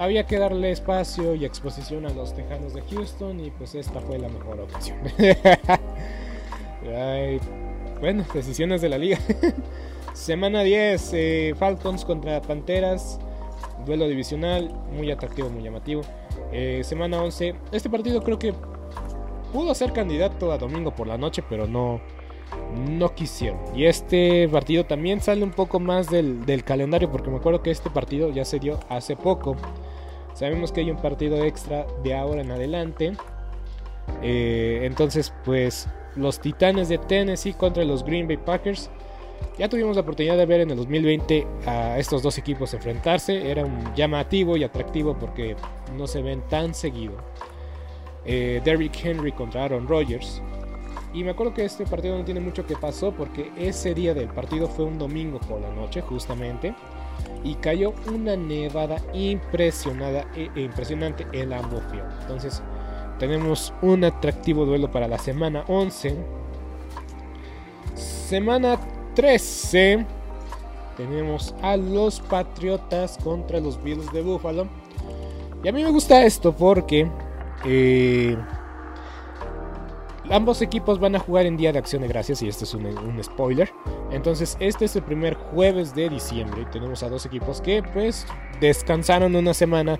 Había 0.00 0.24
que 0.24 0.38
darle 0.38 0.70
espacio 0.70 1.34
y 1.34 1.44
exposición 1.44 2.06
a 2.06 2.10
los 2.10 2.34
Tejanos 2.34 2.72
de 2.72 2.80
Houston 2.80 3.38
y 3.38 3.50
pues 3.50 3.74
esta 3.74 4.00
fue 4.00 4.18
la 4.18 4.30
mejor 4.30 4.58
ocasión. 4.60 4.96
bueno, 8.00 8.24
decisiones 8.32 8.80
de 8.80 8.88
la 8.88 8.96
liga. 8.96 9.18
Semana 10.14 10.62
10, 10.62 11.10
eh, 11.12 11.54
Falcons 11.58 12.06
contra 12.06 12.40
Panteras, 12.40 13.20
duelo 13.84 14.08
divisional, 14.08 14.72
muy 14.90 15.10
atractivo, 15.10 15.50
muy 15.50 15.62
llamativo. 15.62 16.00
Eh, 16.50 16.80
semana 16.82 17.22
11, 17.22 17.54
este 17.70 17.88
partido 17.88 18.22
creo 18.22 18.38
que 18.38 18.54
pudo 19.52 19.74
ser 19.74 19.92
candidato 19.92 20.50
a 20.50 20.58
domingo 20.58 20.94
por 20.94 21.06
la 21.06 21.16
noche, 21.16 21.44
pero 21.48 21.66
no, 21.66 22.00
no 22.88 23.14
quisieron. 23.14 23.58
Y 23.74 23.84
este 23.84 24.48
partido 24.48 24.84
también 24.84 25.20
sale 25.20 25.44
un 25.44 25.50
poco 25.50 25.80
más 25.80 26.10
del, 26.10 26.64
calendario, 26.64 27.10
porque 27.10 27.30
me 27.30 27.36
acuerdo 27.36 27.62
que 27.62 27.70
este 27.70 27.90
partido 27.90 28.30
ya 28.30 28.44
se 28.44 28.58
dio 28.58 28.78
hace 28.88 29.16
poco. 29.16 29.56
Sabemos 30.34 30.72
que 30.72 30.80
hay 30.80 30.90
un 30.90 30.96
partido 30.96 31.44
extra 31.44 31.86
de 32.02 32.14
ahora 32.14 32.40
en 32.40 32.50
adelante. 32.50 33.12
Eh, 34.22 34.80
entonces, 34.84 35.32
pues 35.44 35.88
los 36.16 36.40
Titanes 36.40 36.88
de 36.88 36.98
Tennessee 36.98 37.54
contra 37.54 37.84
los 37.84 38.04
Green 38.04 38.26
Bay 38.26 38.36
Packers. 38.36 38.90
Ya 39.58 39.68
tuvimos 39.68 39.96
la 39.96 40.02
oportunidad 40.02 40.36
de 40.36 40.46
ver 40.46 40.60
en 40.60 40.70
el 40.70 40.76
2020 40.76 41.46
a 41.66 41.98
estos 41.98 42.22
dos 42.22 42.38
equipos 42.38 42.74
enfrentarse. 42.74 43.50
Era 43.50 43.64
un 43.64 43.94
llamativo 43.94 44.56
y 44.56 44.64
atractivo 44.64 45.16
porque 45.18 45.56
no 45.96 46.06
se 46.06 46.22
ven 46.22 46.42
tan 46.48 46.74
seguido. 46.74 47.14
Eh, 48.24 48.60
Derrick 48.64 49.04
Henry 49.04 49.32
contra 49.32 49.64
Aaron 49.64 49.88
Rodgers. 49.88 50.42
Y 51.12 51.24
me 51.24 51.30
acuerdo 51.30 51.54
que 51.54 51.64
este 51.64 51.84
partido 51.86 52.16
no 52.16 52.24
tiene 52.24 52.40
mucho 52.40 52.66
que 52.66 52.76
pasó 52.76 53.12
porque 53.12 53.50
ese 53.56 53.94
día 53.94 54.14
del 54.14 54.28
partido 54.28 54.68
fue 54.68 54.84
un 54.84 54.98
domingo 54.98 55.40
por 55.40 55.60
la 55.60 55.70
noche 55.70 56.02
justamente. 56.02 56.74
Y 57.42 57.54
cayó 57.54 57.94
una 58.12 58.36
nevada 58.36 58.98
impresionada, 59.14 60.26
e, 60.34 60.50
impresionante 60.60 61.26
en 61.32 61.50
Lambeau 61.50 61.80
Entonces 62.20 62.62
tenemos 63.18 63.72
un 63.82 64.04
atractivo 64.04 64.64
duelo 64.64 64.90
para 64.90 65.08
la 65.08 65.18
semana 65.18 65.64
11. 65.68 66.16
Semana 67.94 68.78
13 69.14 70.06
tenemos 70.96 71.54
a 71.62 71.76
los 71.76 72.20
Patriotas 72.20 73.18
contra 73.22 73.60
los 73.60 73.82
Bills 73.82 74.12
de 74.12 74.22
Buffalo. 74.22 74.68
Y 75.62 75.68
a 75.68 75.72
mí 75.72 75.82
me 75.82 75.90
gusta 75.90 76.24
esto 76.24 76.54
porque 76.54 77.10
eh, 77.64 78.36
ambos 80.30 80.62
equipos 80.62 80.98
van 80.98 81.16
a 81.16 81.18
jugar 81.18 81.46
en 81.46 81.56
Día 81.56 81.72
de 81.72 81.78
Acción 81.78 82.02
de 82.02 82.08
Gracias 82.08 82.42
y 82.42 82.48
este 82.48 82.64
es 82.64 82.74
un, 82.74 83.22
spoiler. 83.22 83.72
Entonces 84.10 84.56
este 84.60 84.84
es 84.84 84.96
el 84.96 85.02
primer 85.02 85.34
jueves 85.34 85.94
de 85.94 86.08
diciembre. 86.08 86.66
Tenemos 86.72 87.02
a 87.02 87.08
dos 87.08 87.26
equipos 87.26 87.60
que 87.60 87.82
pues 87.82 88.26
descansaron 88.60 89.34
una 89.34 89.54
semana 89.54 89.98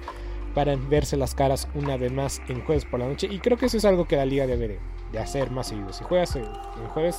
para 0.55 0.75
verse 0.77 1.17
las 1.17 1.35
caras 1.35 1.69
una 1.75 1.97
vez 1.97 2.13
más 2.13 2.41
en 2.49 2.65
jueves 2.65 2.85
por 2.85 3.01
la 3.01 3.07
noche. 3.07 3.29
Y 3.31 3.39
creo 3.39 3.57
que 3.57 3.67
eso 3.67 3.77
es 3.77 3.85
algo 3.85 4.07
que 4.07 4.17
la 4.17 4.27
liga 4.27 4.47
debe 4.47 4.81
de, 5.13 5.19
hacer 5.19 5.51
más 5.51 5.69
seguido. 5.69 5.93
Si 5.93 6.05
juegas 6.05 6.37
en 6.37 6.47
jueves, 6.95 7.19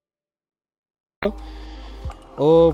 o 2.37 2.73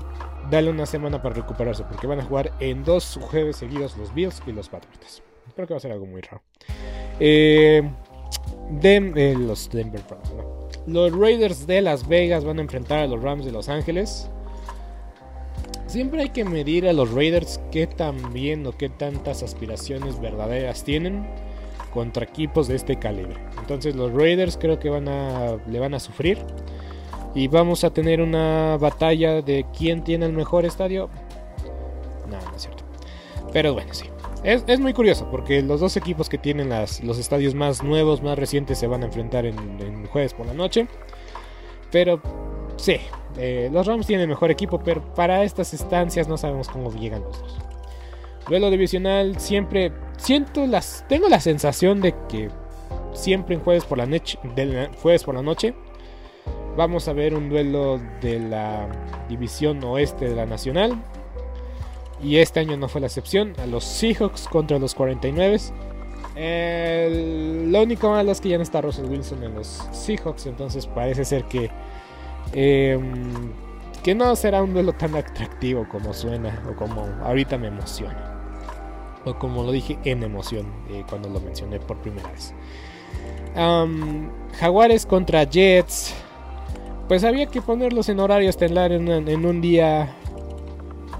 dale 0.50 0.70
una 0.70 0.86
semana 0.86 1.20
para 1.20 1.34
recuperarse, 1.34 1.84
porque 1.84 2.06
van 2.06 2.20
a 2.20 2.24
jugar 2.24 2.52
en 2.60 2.82
dos 2.82 3.18
jueves 3.20 3.56
seguidos 3.56 3.96
los 3.98 4.14
Bills 4.14 4.40
y 4.46 4.52
los 4.52 4.70
Patriots. 4.70 5.22
Creo 5.54 5.66
que 5.66 5.74
va 5.74 5.78
a 5.78 5.80
ser 5.80 5.92
algo 5.92 6.06
muy 6.06 6.22
raro. 6.22 6.42
Eh, 7.20 7.82
eh, 8.82 9.36
los 9.38 9.68
Denver 9.68 10.00
Los 10.86 11.12
Raiders 11.12 11.66
de 11.66 11.82
Las 11.82 12.08
Vegas 12.08 12.44
van 12.44 12.58
a 12.58 12.62
enfrentar 12.62 13.00
a 13.00 13.06
los 13.06 13.22
Rams 13.22 13.44
de 13.44 13.52
Los 13.52 13.68
Ángeles. 13.68 14.30
Siempre 15.86 16.22
hay 16.22 16.30
que 16.30 16.44
medir 16.44 16.88
a 16.88 16.94
los 16.94 17.12
Raiders 17.12 17.60
qué 17.70 17.86
tan 17.86 18.32
bien 18.32 18.66
o 18.66 18.72
qué 18.72 18.88
tantas 18.88 19.42
aspiraciones 19.42 20.20
verdaderas 20.20 20.84
tienen 20.84 21.26
contra 21.92 22.24
equipos 22.24 22.68
de 22.68 22.76
este 22.76 22.98
calibre. 22.98 23.36
Entonces 23.58 23.94
los 23.94 24.10
Raiders 24.12 24.56
creo 24.56 24.78
que 24.78 24.88
van 24.88 25.08
a, 25.08 25.56
le 25.66 25.78
van 25.80 25.92
a 25.92 26.00
sufrir. 26.00 26.38
Y 27.34 27.48
vamos 27.48 27.84
a 27.84 27.90
tener 27.90 28.20
una 28.20 28.76
batalla 28.78 29.42
de 29.42 29.66
quién 29.76 30.02
tiene 30.02 30.26
el 30.26 30.32
mejor 30.32 30.64
estadio. 30.64 31.08
No, 32.28 32.38
no 32.38 32.56
es 32.56 32.62
cierto. 32.62 32.84
Pero 33.52 33.74
bueno, 33.74 33.92
sí. 33.94 34.06
Es, 34.44 34.78
muy 34.78 34.92
curioso 34.92 35.28
porque 35.30 35.62
los 35.62 35.80
dos 35.80 35.96
equipos 35.96 36.28
que 36.28 36.38
tienen 36.38 36.68
los 36.68 37.18
estadios 37.18 37.54
más 37.54 37.82
nuevos, 37.82 38.22
más 38.22 38.38
recientes, 38.38 38.78
se 38.78 38.86
van 38.86 39.02
a 39.02 39.06
enfrentar 39.06 39.44
en, 39.46 40.06
jueves 40.06 40.32
por 40.32 40.46
la 40.46 40.54
noche. 40.54 40.86
Pero 41.90 42.20
sí, 42.76 42.96
eh, 43.36 43.68
los 43.72 43.86
Rams 43.86 44.06
tienen 44.06 44.28
mejor 44.28 44.50
equipo, 44.50 44.78
pero 44.78 45.02
para 45.14 45.42
estas 45.42 45.74
estancias 45.74 46.28
no 46.28 46.36
sabemos 46.36 46.68
cómo 46.68 46.92
llegan 46.92 47.22
los 47.22 47.40
dos. 47.40 47.58
Duelo 48.48 48.70
divisional, 48.70 49.38
siempre 49.40 49.92
siento 50.16 50.66
las. 50.66 51.04
Tengo 51.08 51.28
la 51.28 51.40
sensación 51.40 52.00
de 52.00 52.14
que 52.28 52.48
siempre 53.12 53.56
en 53.56 53.62
jueves 53.62 53.84
por 53.84 53.98
la, 53.98 54.06
jueves 55.02 55.24
por 55.24 55.34
la 55.34 55.42
noche 55.42 55.74
Vamos 56.78 57.08
a 57.08 57.12
ver 57.12 57.34
un 57.34 57.48
duelo 57.48 58.00
de 58.20 58.38
la 58.38 58.86
división 59.28 59.82
oeste 59.82 60.28
de 60.28 60.36
la 60.36 60.46
Nacional. 60.46 61.02
Y 62.22 62.36
este 62.36 62.60
año 62.60 62.76
no 62.76 62.86
fue 62.86 63.00
la 63.00 63.08
excepción. 63.08 63.52
A 63.60 63.66
los 63.66 63.82
Seahawks 63.82 64.46
contra 64.46 64.78
los 64.78 64.94
49. 64.94 65.58
lo 67.66 67.82
único 67.82 68.10
malo 68.10 68.30
es 68.30 68.40
que 68.40 68.50
ya 68.50 68.58
no 68.58 68.62
está 68.62 68.80
Russell 68.80 69.06
Wilson 69.06 69.42
en 69.42 69.56
los 69.56 69.88
Seahawks. 69.90 70.46
Entonces 70.46 70.86
parece 70.86 71.24
ser 71.24 71.46
que. 71.46 71.68
Em, 72.52 73.50
que 74.04 74.14
no 74.14 74.36
será 74.36 74.62
un 74.62 74.72
duelo 74.72 74.92
tan 74.92 75.16
atractivo 75.16 75.84
como 75.88 76.14
suena. 76.14 76.62
O 76.70 76.76
como 76.76 77.02
ahorita 77.24 77.58
me 77.58 77.66
emociona. 77.66 78.38
O 79.24 79.34
como 79.36 79.64
lo 79.64 79.72
dije 79.72 79.98
en 80.04 80.22
emoción 80.22 80.66
eh, 80.90 81.02
cuando 81.10 81.28
lo 81.28 81.40
mencioné 81.40 81.80
por 81.80 81.96
primera 81.96 82.30
vez. 82.30 82.54
Jaguares 84.60 85.04
contra 85.06 85.42
Jets 85.42 86.14
pues 87.08 87.24
había 87.24 87.46
que 87.46 87.62
ponerlos 87.62 88.10
en 88.10 88.20
horario 88.20 88.50
estelar 88.50 88.92
en, 88.92 89.08
un 89.46 89.60
día, 89.62 90.14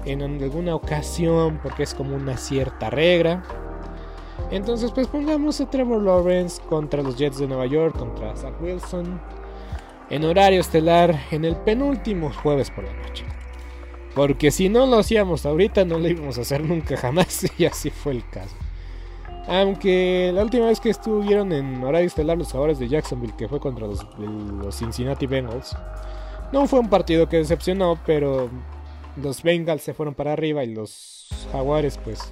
en 0.05 0.21
alguna 0.21 0.75
ocasión, 0.75 1.59
porque 1.63 1.83
es 1.83 1.95
como 1.95 2.15
una 2.15 2.37
cierta 2.37 2.91
regla. 2.91 3.43
Entonces, 4.51 4.91
pues 4.91 5.07
pongamos 5.07 5.59
a 5.59 5.69
Trevor 5.69 6.03
Lawrence 6.03 6.61
contra 6.69 7.01
los 7.01 7.17
Jets 7.17 7.39
de 7.39 7.47
Nueva 7.47 7.65
York, 7.65 7.97
contra 7.97 8.35
Zach 8.35 8.53
Wilson, 8.61 9.19
en 10.11 10.23
horario 10.23 10.61
estelar 10.61 11.19
en 11.31 11.43
el 11.43 11.55
penúltimo 11.55 12.31
jueves 12.31 12.69
por 12.69 12.83
la 12.83 12.93
noche. 12.93 13.25
Porque 14.15 14.51
si 14.51 14.69
no 14.69 14.85
lo 14.85 14.99
hacíamos 14.99 15.45
ahorita, 15.45 15.85
no 15.85 15.97
lo 15.97 16.07
íbamos 16.07 16.37
a 16.37 16.41
hacer 16.41 16.63
nunca 16.63 16.97
jamás. 16.97 17.45
Y 17.57 17.65
así 17.65 17.89
fue 17.89 18.13
el 18.13 18.29
caso. 18.29 18.55
Aunque 19.47 20.31
la 20.33 20.43
última 20.43 20.67
vez 20.67 20.79
que 20.79 20.89
estuvieron 20.89 21.51
en 21.51 21.83
horario 21.83 22.07
estelar 22.07 22.37
los 22.37 22.51
jugadores 22.51 22.79
de 22.79 22.87
Jacksonville, 22.87 23.33
que 23.37 23.47
fue 23.47 23.59
contra 23.59 23.87
los, 23.87 24.05
los 24.17 24.75
Cincinnati 24.75 25.25
Bengals, 25.25 25.75
no 26.51 26.67
fue 26.67 26.79
un 26.79 26.89
partido 26.89 27.27
que 27.27 27.37
decepcionó, 27.37 27.99
pero 28.05 28.49
los 29.15 29.43
Bengals 29.43 29.81
se 29.81 29.93
fueron 29.93 30.13
para 30.13 30.33
arriba 30.33 30.63
y 30.63 30.73
los 30.73 31.27
Jaguares 31.51 31.97
pues 31.97 32.31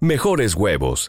mejores 0.00 0.54
huevos. 0.54 1.08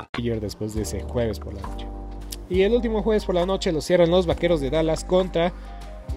después 0.39 0.73
de 0.73 0.83
ese 0.83 1.01
jueves 1.01 1.39
por 1.39 1.53
la 1.53 1.61
noche. 1.61 1.87
Y 2.49 2.63
el 2.63 2.73
último 2.73 3.01
jueves 3.01 3.25
por 3.25 3.35
la 3.35 3.45
noche 3.45 3.71
lo 3.71 3.81
cierran 3.81 4.11
los 4.11 4.25
Vaqueros 4.25 4.59
de 4.59 4.69
Dallas 4.69 5.05
contra 5.05 5.53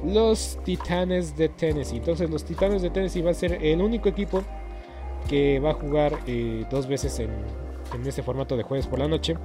los 0.05 0.59
Titanes 0.64 1.37
de 1.37 1.49
Tennessee. 1.49 1.99
Entonces 1.99 2.29
los 2.29 2.44
Titanes 2.44 2.83
de 2.83 2.90
Tennessee 2.90 3.23
va 3.23 3.31
a 3.31 3.35
ser 3.35 3.64
el 3.64 3.81
único 3.81 4.09
equipo 4.09 4.42
que 5.29 5.61
va 5.61 5.70
a 5.70 5.75
jugar 5.75 6.18
eh, 6.27 6.66
dos 6.70 6.87
veces 6.87 7.18
en, 7.20 7.31
en 7.94 8.07
este 8.07 8.23
formato 8.23 8.57
de 8.57 8.64
jueves 8.64 8.87
por 8.87 8.99
la 8.99 9.09
noche. 9.09 9.37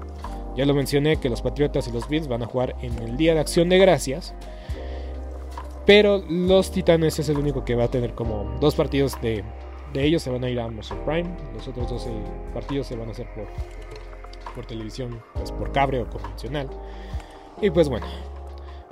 Ya 0.56 0.66
lo 0.66 0.74
mencioné 0.74 1.18
que 1.18 1.30
los 1.30 1.42
Patriotas 1.42 1.88
y 1.88 1.92
los 1.92 2.10
Bills 2.10 2.28
van 2.28 2.44
a 2.44 2.48
jugar 2.48 2.76
en 2.82 2.98
el 3.00 3.18
Día 3.18 3.34
de 3.34 3.40
Acción 3.40 3.70
de 3.70 3.78
Gracias. 3.78 4.34
Pero 5.86 6.24
los 6.30 6.72
Titanes 6.72 7.20
es 7.20 7.30
el 7.30 7.38
único 7.38 7.64
que 7.64 7.76
va 7.76 7.86
a 7.86 7.88
tener 7.88 8.14
como 8.14 8.58
dos 8.60 8.76
partidos 8.76 9.20
de, 9.22 9.44
de 9.94 10.04
ellos 10.04 10.22
se 10.22 10.30
van 10.30 10.44
a 10.44 10.50
ir 10.50 10.60
a 10.60 10.66
Amazon 10.66 11.00
Prime. 11.06 11.30
Los 11.54 11.68
otros 11.68 11.90
12 11.90 12.10
partidos 12.54 12.88
se 12.88 12.96
van 12.96 13.10
a 13.10 13.12
hacer 13.12 13.28
por, 13.34 13.48
por 14.60 14.66
televisión, 14.66 15.22
pues 15.36 15.54
por 15.54 15.72
cable 15.72 16.02
o 16.02 16.10
convencional. 16.10 16.70
Y 17.62 17.70
pues 17.70 17.88
bueno, 17.88 18.06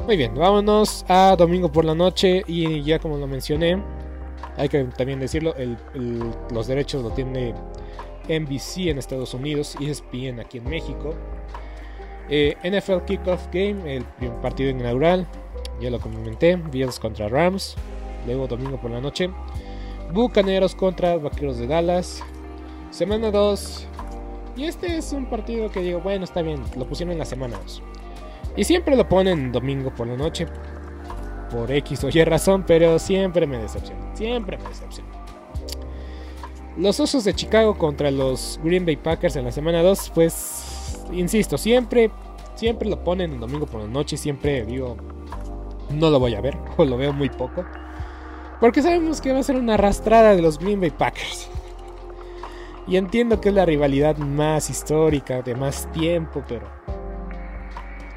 muy 0.06 0.16
bien, 0.16 0.34
vámonos 0.34 1.04
a 1.10 1.36
domingo 1.38 1.70
por 1.70 1.84
la 1.84 1.94
noche 1.94 2.42
y 2.48 2.82
ya 2.84 3.00
como 3.00 3.18
lo 3.18 3.28
mencioné, 3.28 3.84
hay 4.56 4.70
que 4.70 4.86
también 4.86 5.20
decirlo, 5.20 5.54
los 6.52 6.68
derechos 6.68 7.04
lo 7.04 7.10
tiene 7.10 7.54
NBC 8.30 8.88
en 8.88 8.98
Estados 8.98 9.34
Unidos 9.34 9.76
y 9.78 9.90
ESPN 9.90 10.40
aquí 10.40 10.60
en 10.60 10.70
México. 10.70 11.14
Eh, 12.30 12.56
NFL 12.64 13.04
Kickoff 13.06 13.48
Game, 13.52 13.98
el 13.98 14.06
partido 14.42 14.70
inaugural, 14.70 15.28
ya 15.82 15.90
lo 15.90 16.00
comenté, 16.00 16.56
Bills 16.56 16.98
contra 16.98 17.28
Rams, 17.28 17.76
luego 18.26 18.48
domingo 18.48 18.80
por 18.80 18.92
la 18.92 19.02
noche, 19.02 19.30
Bucaneros 20.14 20.76
contra 20.76 21.18
Vaqueros 21.18 21.58
de 21.58 21.68
Dallas, 21.68 22.24
semana 22.90 23.32
2, 23.32 23.88
y 24.58 24.66
este 24.66 24.98
es 24.98 25.14
un 25.14 25.28
partido 25.28 25.70
que 25.70 25.82
digo, 25.82 26.02
bueno, 26.02 26.24
está 26.24 26.42
bien, 26.42 26.64
lo 26.76 26.88
pusieron 26.88 27.14
en 27.14 27.20
la 27.20 27.26
semana 27.26 27.58
2. 27.62 27.84
Y 28.56 28.64
siempre 28.64 28.96
lo 28.96 29.08
ponen 29.08 29.52
domingo 29.52 29.94
por 29.94 30.08
la 30.08 30.18
noche, 30.18 30.48
por 31.52 31.72
X 31.72 32.04
o 32.04 32.10
Y 32.10 32.24
razón, 32.24 32.64
pero 32.66 32.98
siempre 32.98 33.46
me 33.46 33.60
decepciona, 33.60 34.16
siempre 34.16 34.58
me 34.58 34.68
decepciona. 34.68 35.10
Los 36.76 37.00
Osos 37.00 37.24
de 37.24 37.36
Chicago 37.36 37.78
contra 37.78 38.10
los 38.10 38.60
Green 38.64 38.86
Bay 38.86 38.96
Packers 38.96 39.36
en 39.36 39.46
la 39.46 39.52
semana 39.52 39.84
2, 39.84 40.12
pues, 40.16 41.04
insisto, 41.12 41.60
siempre, 41.60 42.10
siempre 42.56 42.90
lo 42.90 43.04
ponen 43.04 43.34
en 43.34 43.40
domingo 43.40 43.68
por 43.68 43.82
la 43.82 43.88
noche, 43.88 44.18
siempre 44.18 44.66
digo, 44.66 44.98
no 45.92 46.10
lo 46.10 46.20
voy 46.20 46.34
a 46.34 46.42
ver, 46.42 46.58
o 46.78 46.84
lo 46.84 46.98
veo 46.98 47.14
muy 47.14 47.30
poco. 47.30 47.64
Porque 48.60 48.82
sabemos 48.82 49.22
que 49.22 49.32
va 49.32 49.40
a 49.40 49.44
ser 49.44 49.56
una 49.56 49.76
arrastrada 49.76 50.36
de 50.36 50.42
los 50.42 50.58
Green 50.58 50.82
Bay 50.82 50.90
Packers. 50.90 51.48
Y 52.88 52.96
entiendo 52.96 53.42
que 53.42 53.50
es 53.50 53.56
la 53.56 53.66
rivalidad 53.66 54.18
más 54.18 54.70
histórica, 54.70 55.42
de 55.42 55.56
más 55.56 55.92
tiempo, 55.92 56.44
pero 56.48 56.68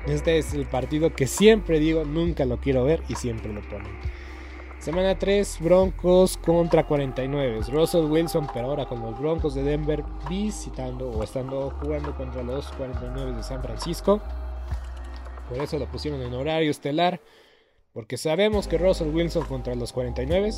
este 0.06 0.38
es 0.38 0.54
el 0.54 0.66
partido 0.66 1.12
que 1.12 1.26
siempre 1.26 1.78
digo, 1.80 2.04
nunca 2.04 2.44
lo 2.44 2.58
quiero 2.58 2.84
ver 2.84 3.02
y 3.08 3.16
siempre 3.16 3.52
lo 3.52 3.62
ponen. 3.62 3.92
Semana 4.78 5.18
3, 5.18 5.58
Broncos 5.60 6.38
contra 6.38 6.86
49. 6.86 7.60
Russell 7.68 8.06
Wilson, 8.06 8.46
pero 8.54 8.68
ahora 8.68 8.86
con 8.86 9.02
los 9.02 9.18
Broncos 9.18 9.54
de 9.54 9.62
Denver 9.62 10.02
visitando 10.28 11.10
o 11.10 11.22
estando 11.22 11.70
jugando 11.82 12.16
contra 12.16 12.42
los 12.42 12.66
49 12.72 13.32
de 13.32 13.42
San 13.42 13.62
Francisco. 13.62 14.22
Por 15.50 15.58
eso 15.58 15.78
lo 15.78 15.86
pusieron 15.86 16.22
en 16.22 16.32
horario 16.32 16.70
estelar. 16.70 17.20
Porque 17.92 18.16
sabemos 18.16 18.68
que 18.68 18.78
Russell 18.78 19.14
Wilson 19.14 19.44
contra 19.46 19.74
los 19.74 19.92
49 19.92 20.50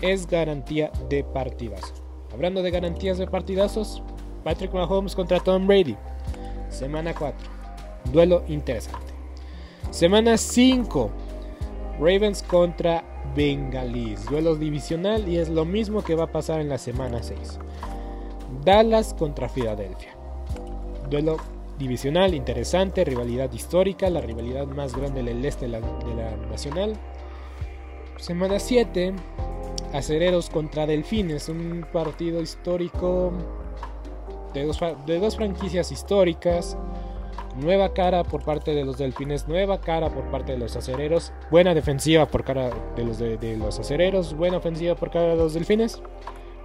es 0.00 0.26
garantía 0.28 0.92
de 1.08 1.24
partidas. 1.24 2.05
Hablando 2.36 2.62
de 2.62 2.70
garantías 2.70 3.16
de 3.16 3.26
partidazos, 3.26 4.02
Patrick 4.44 4.74
Mahomes 4.74 5.14
contra 5.14 5.40
Tom 5.40 5.66
Brady. 5.66 5.96
Semana 6.68 7.14
4. 7.14 7.34
Duelo 8.12 8.44
interesante. 8.46 9.14
Semana 9.90 10.36
5. 10.36 11.10
Ravens 11.98 12.42
contra 12.42 13.02
Bengalis. 13.34 14.26
Duelo 14.26 14.54
divisional 14.54 15.26
y 15.26 15.38
es 15.38 15.48
lo 15.48 15.64
mismo 15.64 16.04
que 16.04 16.14
va 16.14 16.24
a 16.24 16.32
pasar 16.32 16.60
en 16.60 16.68
la 16.68 16.76
semana 16.76 17.22
6. 17.22 17.58
Dallas 18.62 19.14
contra 19.14 19.48
Filadelfia. 19.48 20.14
Duelo 21.08 21.38
divisional 21.78 22.34
interesante, 22.34 23.02
rivalidad 23.06 23.50
histórica, 23.50 24.10
la 24.10 24.20
rivalidad 24.20 24.66
más 24.66 24.94
grande 24.94 25.22
del 25.22 25.42
este 25.42 25.64
de 25.64 25.72
la, 25.72 25.80
de 25.80 26.14
la 26.14 26.36
nacional. 26.50 26.98
Semana 28.18 28.58
7. 28.58 29.14
Acereros 29.96 30.50
contra 30.50 30.86
Delfines, 30.86 31.48
un 31.48 31.86
partido 31.90 32.42
histórico 32.42 33.32
de 34.52 34.64
dos, 34.64 34.78
de 35.06 35.18
dos, 35.18 35.36
franquicias 35.36 35.90
históricas. 35.90 36.76
Nueva 37.56 37.94
cara 37.94 38.22
por 38.22 38.44
parte 38.44 38.74
de 38.74 38.84
los 38.84 38.98
Delfines, 38.98 39.48
nueva 39.48 39.80
cara 39.80 40.10
por 40.10 40.24
parte 40.30 40.52
de 40.52 40.58
los 40.58 40.76
Acereros. 40.76 41.32
Buena 41.50 41.72
defensiva 41.72 42.26
por 42.26 42.44
cara 42.44 42.70
de 42.94 43.04
los, 43.04 43.18
de, 43.18 43.56
los 43.56 43.78
Acereros, 43.78 44.34
buena 44.34 44.58
ofensiva 44.58 44.94
por 44.94 45.10
cara 45.10 45.28
de 45.28 45.36
los 45.36 45.54
Delfines. 45.54 46.02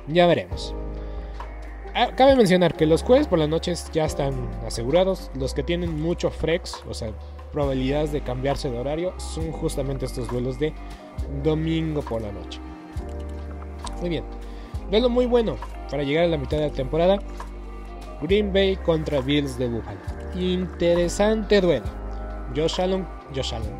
Ya 0.07 0.27
veremos. 0.27 0.75
Ah, 1.95 2.09
cabe 2.15 2.35
mencionar 2.35 2.75
que 2.75 2.85
los 2.85 3.03
jueves 3.03 3.27
por 3.27 3.39
las 3.39 3.47
noches 3.47 3.89
ya 3.93 4.03
están 4.03 4.49
asegurados. 4.65 5.31
Los 5.35 5.53
que 5.53 5.63
tienen 5.63 6.01
mucho 6.01 6.31
flex, 6.31 6.83
o 6.89 6.93
sea, 6.93 7.13
probabilidades 7.53 8.11
de 8.11 8.21
cambiarse 8.21 8.69
de 8.69 8.77
horario, 8.77 9.17
son 9.17 9.53
justamente 9.53 10.05
estos 10.05 10.27
duelos 10.29 10.59
de 10.59 10.73
domingo 11.43 12.01
por 12.01 12.21
la 12.21 12.33
noche. 12.33 12.59
Muy 13.99 14.09
bien. 14.09 14.23
Duelo 14.89 15.09
muy 15.09 15.25
bueno 15.25 15.55
para 15.89 16.03
llegar 16.03 16.25
a 16.25 16.27
la 16.27 16.37
mitad 16.37 16.57
de 16.57 16.67
la 16.67 16.73
temporada. 16.73 17.19
Green 18.21 18.53
Bay 18.53 18.75
contra 18.77 19.21
Bills 19.21 19.57
de 19.57 19.67
Buffalo. 19.67 19.99
Interesante 20.35 21.59
duelo. 21.61 21.85
Josh 22.55 22.79
Allen, 22.79 23.05
Josh 23.35 23.53
Allen. 23.53 23.73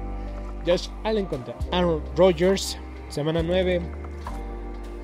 Josh 0.66 0.88
Allen 1.04 1.26
contra 1.26 1.56
Aaron 1.72 2.02
Rodgers. 2.16 2.78
Semana 3.10 3.44
9. 3.44 3.82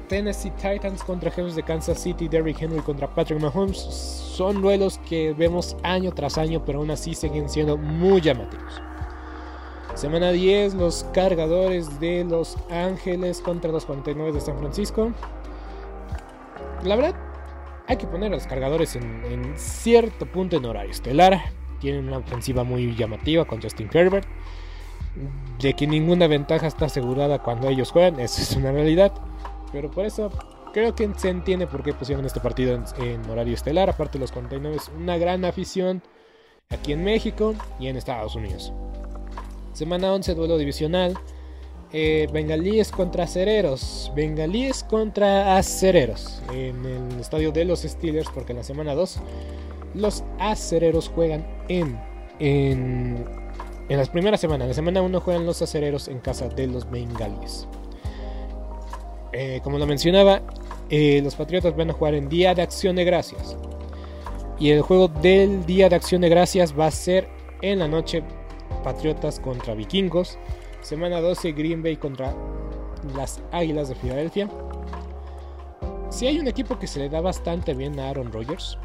Tennessee 0.08 0.52
Titans 0.52 1.04
contra 1.04 1.30
Jefes 1.30 1.56
de 1.56 1.64
Kansas 1.64 2.00
City. 2.00 2.28
Derrick 2.28 2.62
Henry 2.62 2.80
contra 2.80 3.08
Patrick 3.14 3.42
Mahomes. 3.42 3.78
Son 3.78 4.62
duelos 4.62 5.00
que 5.10 5.34
vemos 5.34 5.76
año 5.84 6.12
tras 6.12 6.38
año, 6.38 6.64
pero 6.66 6.80
aún 6.80 6.92
así 6.92 7.14
siguen 7.14 7.50
siendo 7.50 7.78
muy 7.78 8.22
llamativos. 8.22 8.87
Semana 9.98 10.32
10, 10.32 10.76
los 10.76 11.08
cargadores 11.12 12.00
de 12.00 12.24
Los 12.24 12.56
Ángeles 12.70 13.42
contra 13.42 13.72
los 13.72 13.84
49 13.88 14.32
de 14.32 14.42
San 14.42 14.60
Francisco. 14.60 15.12
La 16.84 16.96
verdad, 16.96 17.16
hay 17.88 17.98
que 17.98 18.06
poner 18.06 18.32
a 18.32 18.36
los 18.36 18.46
cargadores 18.46 18.96
en, 18.96 19.56
cierto 19.56 20.28
punto 20.28 20.56
en 20.56 20.66
horario 20.66 20.92
estelar. 20.92 21.42
Tienen 21.80 22.08
una 22.10 22.20
ofensiva 22.20 22.64
muy 22.64 22.96
llamativa 22.96 23.46
con 23.46 23.60
Justin 23.60 23.90
Herbert. 23.92 24.28
de 25.60 25.74
que 25.74 25.88
ninguna 25.88 26.28
ventaja 26.28 26.68
está 26.68 26.86
asegurada 26.86 27.40
cuando 27.40 27.68
ellos 27.68 27.90
juegan, 27.90 28.20
eso 28.20 28.40
es 28.44 28.56
una 28.56 28.72
realidad. 28.72 29.12
Pero 29.72 29.90
por 29.90 30.06
eso 30.06 30.30
creo 30.74 30.94
que 30.94 31.10
se 31.18 31.30
entiende 31.30 31.66
por 31.66 31.82
qué 31.82 31.94
pusieron 31.94 32.24
este 32.24 32.40
partido 32.40 32.80
en, 33.00 33.28
horario 33.32 33.56
estelar. 33.56 33.90
Aparte, 33.90 34.20
los 34.20 34.32
49 34.32 34.78
es 34.78 34.92
una 34.96 35.18
gran 35.18 35.44
afición 35.44 36.04
aquí 36.70 36.94
en 36.94 37.04
México 37.04 37.56
y 37.80 37.88
en 37.88 37.98
Estados 37.98 38.36
Unidos. 38.36 38.72
Semana 39.78 40.12
11, 40.12 40.34
duelo 40.34 40.58
divisional. 40.58 41.14
Eh, 41.94 42.28
bengalíes 42.34 42.92
contra 42.92 43.26
acereros. 43.26 44.12
Bengalíes 44.16 44.84
contra 44.84 45.56
acereros. 45.56 46.42
En 46.52 46.84
el 46.84 47.20
estadio 47.20 47.52
de 47.52 47.64
los 47.64 47.82
Steelers, 47.82 48.28
porque 48.34 48.54
en 48.54 48.58
la 48.58 48.64
semana 48.64 48.96
2 48.96 49.20
los 49.94 50.24
acereros 50.40 51.10
juegan 51.10 51.46
en, 51.68 51.96
en, 52.40 53.24
las 53.88 54.10
primeras 54.10 54.42
semanas. 54.42 54.64
En 54.64 54.70
la 54.70 54.74
semana 54.74 55.04
1 55.04 55.22
juegan 55.22 55.46
los 55.46 55.62
acereros 55.62 56.08
en 56.08 56.22
casa 56.22 56.50
de 56.50 56.66
los 56.66 56.90
bengalíes. 56.90 57.68
Eh, 59.32 59.60
como 59.64 59.78
lo 59.78 59.86
mencionaba, 59.86 60.42
eh, 60.90 61.22
los 61.24 61.36
Patriotas 61.36 61.76
van 61.76 61.92
a 61.92 61.94
jugar 61.94 62.16
en 62.16 62.30
Día 62.30 62.56
de 62.56 62.64
Acción 62.64 62.96
de 62.96 63.06
Gracias. 63.06 63.56
Y 64.58 64.72
el 64.72 64.82
juego 64.82 65.08
del 65.08 65.68
Día 65.68 65.88
de 65.88 65.98
Acción 65.98 66.22
de 66.22 66.30
Gracias 66.30 66.74
va 66.76 66.88
a 66.88 66.92
ser 66.92 67.28
en 67.62 67.78
la 67.78 67.88
noche 67.88 68.24
Patriotas 68.88 69.42
contra 69.42 69.74
Vikingos. 69.74 70.40
Semana 70.80 71.20
12 71.20 71.52
Green 71.52 71.84
Bay 71.84 71.98
contra 71.98 72.34
las 73.18 73.44
Águilas 73.52 73.90
de 73.90 73.96
Filadelfia. 73.96 74.50
Si 76.10 76.26
hay 76.26 76.40
un 76.40 76.48
equipo 76.48 76.80
que 76.80 76.88
se 76.88 77.00
le 77.00 77.10
da 77.10 77.20
bastante 77.20 77.74
bien 77.74 78.00
a 78.00 78.08
Aaron 78.08 78.32
Rodgers, 78.32 78.78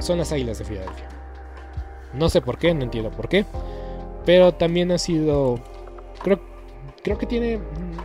son 0.00 0.18
las 0.18 0.32
Águilas 0.32 0.58
de 0.58 0.66
Filadelfia. 0.66 1.08
No 2.12 2.28
sé 2.28 2.42
por 2.42 2.58
qué, 2.58 2.74
no 2.74 2.82
entiendo 2.82 3.10
por 3.10 3.30
qué. 3.30 3.46
Pero 4.26 4.52
también 4.52 4.92
ha 4.92 4.98
sido... 4.98 5.58
Creo, 6.22 6.42
creo 7.02 7.16
que 7.16 7.24
tiene... 7.24 7.58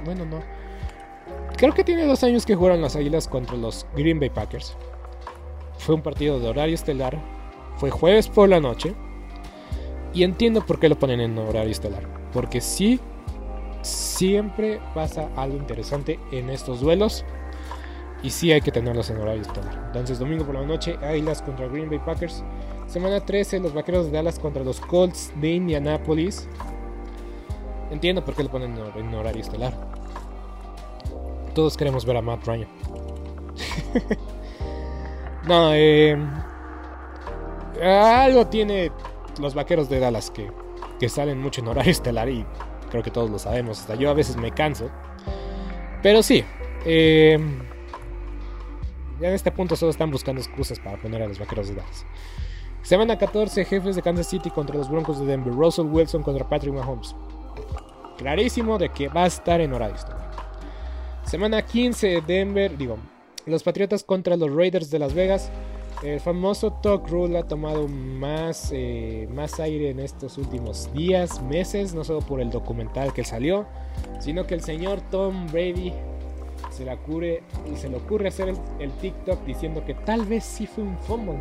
Bueno, 0.05 0.23
no. 0.23 0.39
Creo 1.57 1.73
que 1.73 1.83
tiene 1.83 2.05
dos 2.05 2.23
años 2.23 2.45
que 2.45 2.55
jugaron 2.55 2.81
las 2.81 2.95
Águilas 2.95 3.27
contra 3.27 3.57
los 3.57 3.85
Green 3.97 4.17
Bay 4.17 4.29
Packers. 4.29 4.77
Fue 5.77 5.93
un 5.93 6.03
partido 6.03 6.39
de 6.39 6.47
horario 6.47 6.75
estelar. 6.75 7.21
Fue 7.75 7.91
jueves 7.91 8.29
por 8.29 8.47
la 8.47 8.61
noche. 8.61 8.95
Y 10.13 10.23
entiendo 10.23 10.65
por 10.65 10.79
qué 10.79 10.89
lo 10.89 10.97
ponen 10.97 11.19
en 11.19 11.37
horario 11.37 11.71
estelar. 11.71 12.03
Porque 12.31 12.61
sí, 12.61 12.99
siempre 13.81 14.79
pasa 14.93 15.29
algo 15.35 15.57
interesante 15.57 16.19
en 16.31 16.49
estos 16.49 16.81
duelos. 16.81 17.25
Y 18.21 18.29
sí 18.29 18.51
hay 18.51 18.61
que 18.61 18.71
tenerlos 18.71 19.09
en 19.09 19.17
horario 19.17 19.41
estelar. 19.41 19.83
Entonces, 19.87 20.19
domingo 20.19 20.45
por 20.45 20.55
la 20.55 20.61
noche, 20.61 20.97
Águilas 21.01 21.41
contra 21.41 21.67
Green 21.67 21.89
Bay 21.89 21.99
Packers. 21.99 22.43
Semana 22.87 23.19
13, 23.19 23.59
los 23.59 23.73
Vaqueros 23.73 24.05
de 24.05 24.11
Dallas 24.11 24.39
contra 24.39 24.63
los 24.63 24.79
Colts 24.79 25.31
de 25.41 25.51
Indianapolis. 25.51 26.47
Entiendo 27.91 28.23
por 28.23 28.35
qué 28.35 28.43
lo 28.43 28.51
ponen 28.51 28.77
en 28.95 29.13
horario 29.13 29.41
estelar. 29.41 29.73
Todos 31.53 31.75
queremos 31.75 32.05
ver 32.05 32.17
a 32.17 32.21
Matt 32.21 32.45
Ryan. 32.47 32.67
no, 35.47 35.73
eh, 35.73 36.17
algo 37.81 38.47
tiene 38.47 38.91
los 39.39 39.53
vaqueros 39.53 39.89
de 39.89 39.99
Dallas 39.99 40.31
que, 40.31 40.51
que 40.99 41.09
salen 41.09 41.39
mucho 41.39 41.61
en 41.61 41.67
horario 41.67 41.91
estelar 41.91 42.29
y 42.29 42.45
creo 42.89 43.03
que 43.03 43.11
todos 43.11 43.29
lo 43.29 43.39
sabemos. 43.39 43.81
Hasta 43.81 43.95
yo 43.95 44.09
a 44.09 44.13
veces 44.13 44.37
me 44.37 44.51
canso. 44.51 44.89
Pero 46.01 46.21
sí, 46.21 46.43
eh, 46.85 47.39
ya 49.19 49.29
en 49.29 49.35
este 49.35 49.51
punto 49.51 49.75
solo 49.75 49.91
están 49.91 50.11
buscando 50.11 50.41
excusas 50.41 50.79
para 50.79 50.97
poner 50.97 51.21
a 51.21 51.27
los 51.27 51.39
vaqueros 51.39 51.69
de 51.69 51.75
Dallas. 51.75 52.05
Semana 52.81 53.17
14, 53.17 53.63
jefes 53.63 53.95
de 53.95 54.01
Kansas 54.01 54.27
City 54.27 54.49
contra 54.49 54.75
los 54.75 54.89
Broncos 54.89 55.17
de 55.19 55.25
Denver. 55.25 55.53
Russell 55.53 55.85
Wilson 55.85 56.21
contra 56.21 56.47
Patrick 56.47 56.73
Mahomes. 56.73 57.15
Clarísimo 58.17 58.77
de 58.77 58.89
que 58.89 59.07
va 59.07 59.23
a 59.23 59.27
estar 59.27 59.61
en 59.61 59.73
horario. 59.73 59.95
Semana 61.25 61.61
15, 61.61 62.21
Denver, 62.27 62.77
digo, 62.77 62.97
los 63.45 63.63
Patriotas 63.63 64.03
contra 64.03 64.35
los 64.35 64.53
Raiders 64.53 64.91
de 64.91 64.99
Las 64.99 65.13
Vegas. 65.13 65.49
El 66.03 66.19
famoso 66.19 66.73
Talk 66.73 67.07
Rule 67.07 67.37
ha 67.37 67.43
tomado 67.43 67.87
más, 67.87 68.71
eh, 68.73 69.25
más 69.33 69.61
aire 69.61 69.89
en 69.89 70.01
estos 70.01 70.37
últimos 70.37 70.93
días, 70.93 71.41
meses, 71.43 71.93
no 71.93 72.03
solo 72.03 72.19
por 72.19 72.41
el 72.41 72.49
documental 72.49 73.13
que 73.13 73.23
salió, 73.23 73.65
sino 74.19 74.45
que 74.45 74.53
el 74.53 74.61
señor 74.61 74.99
Tom 75.09 75.47
Brady 75.49 75.93
se, 76.71 76.83
le 76.83 76.93
ocurre, 76.93 77.43
se 77.77 77.87
le 77.87 77.95
ocurre 77.95 78.27
hacer 78.27 78.53
el, 78.79 78.91
TikTok 78.91 79.45
diciendo 79.45 79.85
que 79.85 79.93
tal 79.93 80.25
vez 80.25 80.43
sí 80.43 80.67
fue 80.67 80.83
un 80.83 80.97
fumble. 80.97 81.39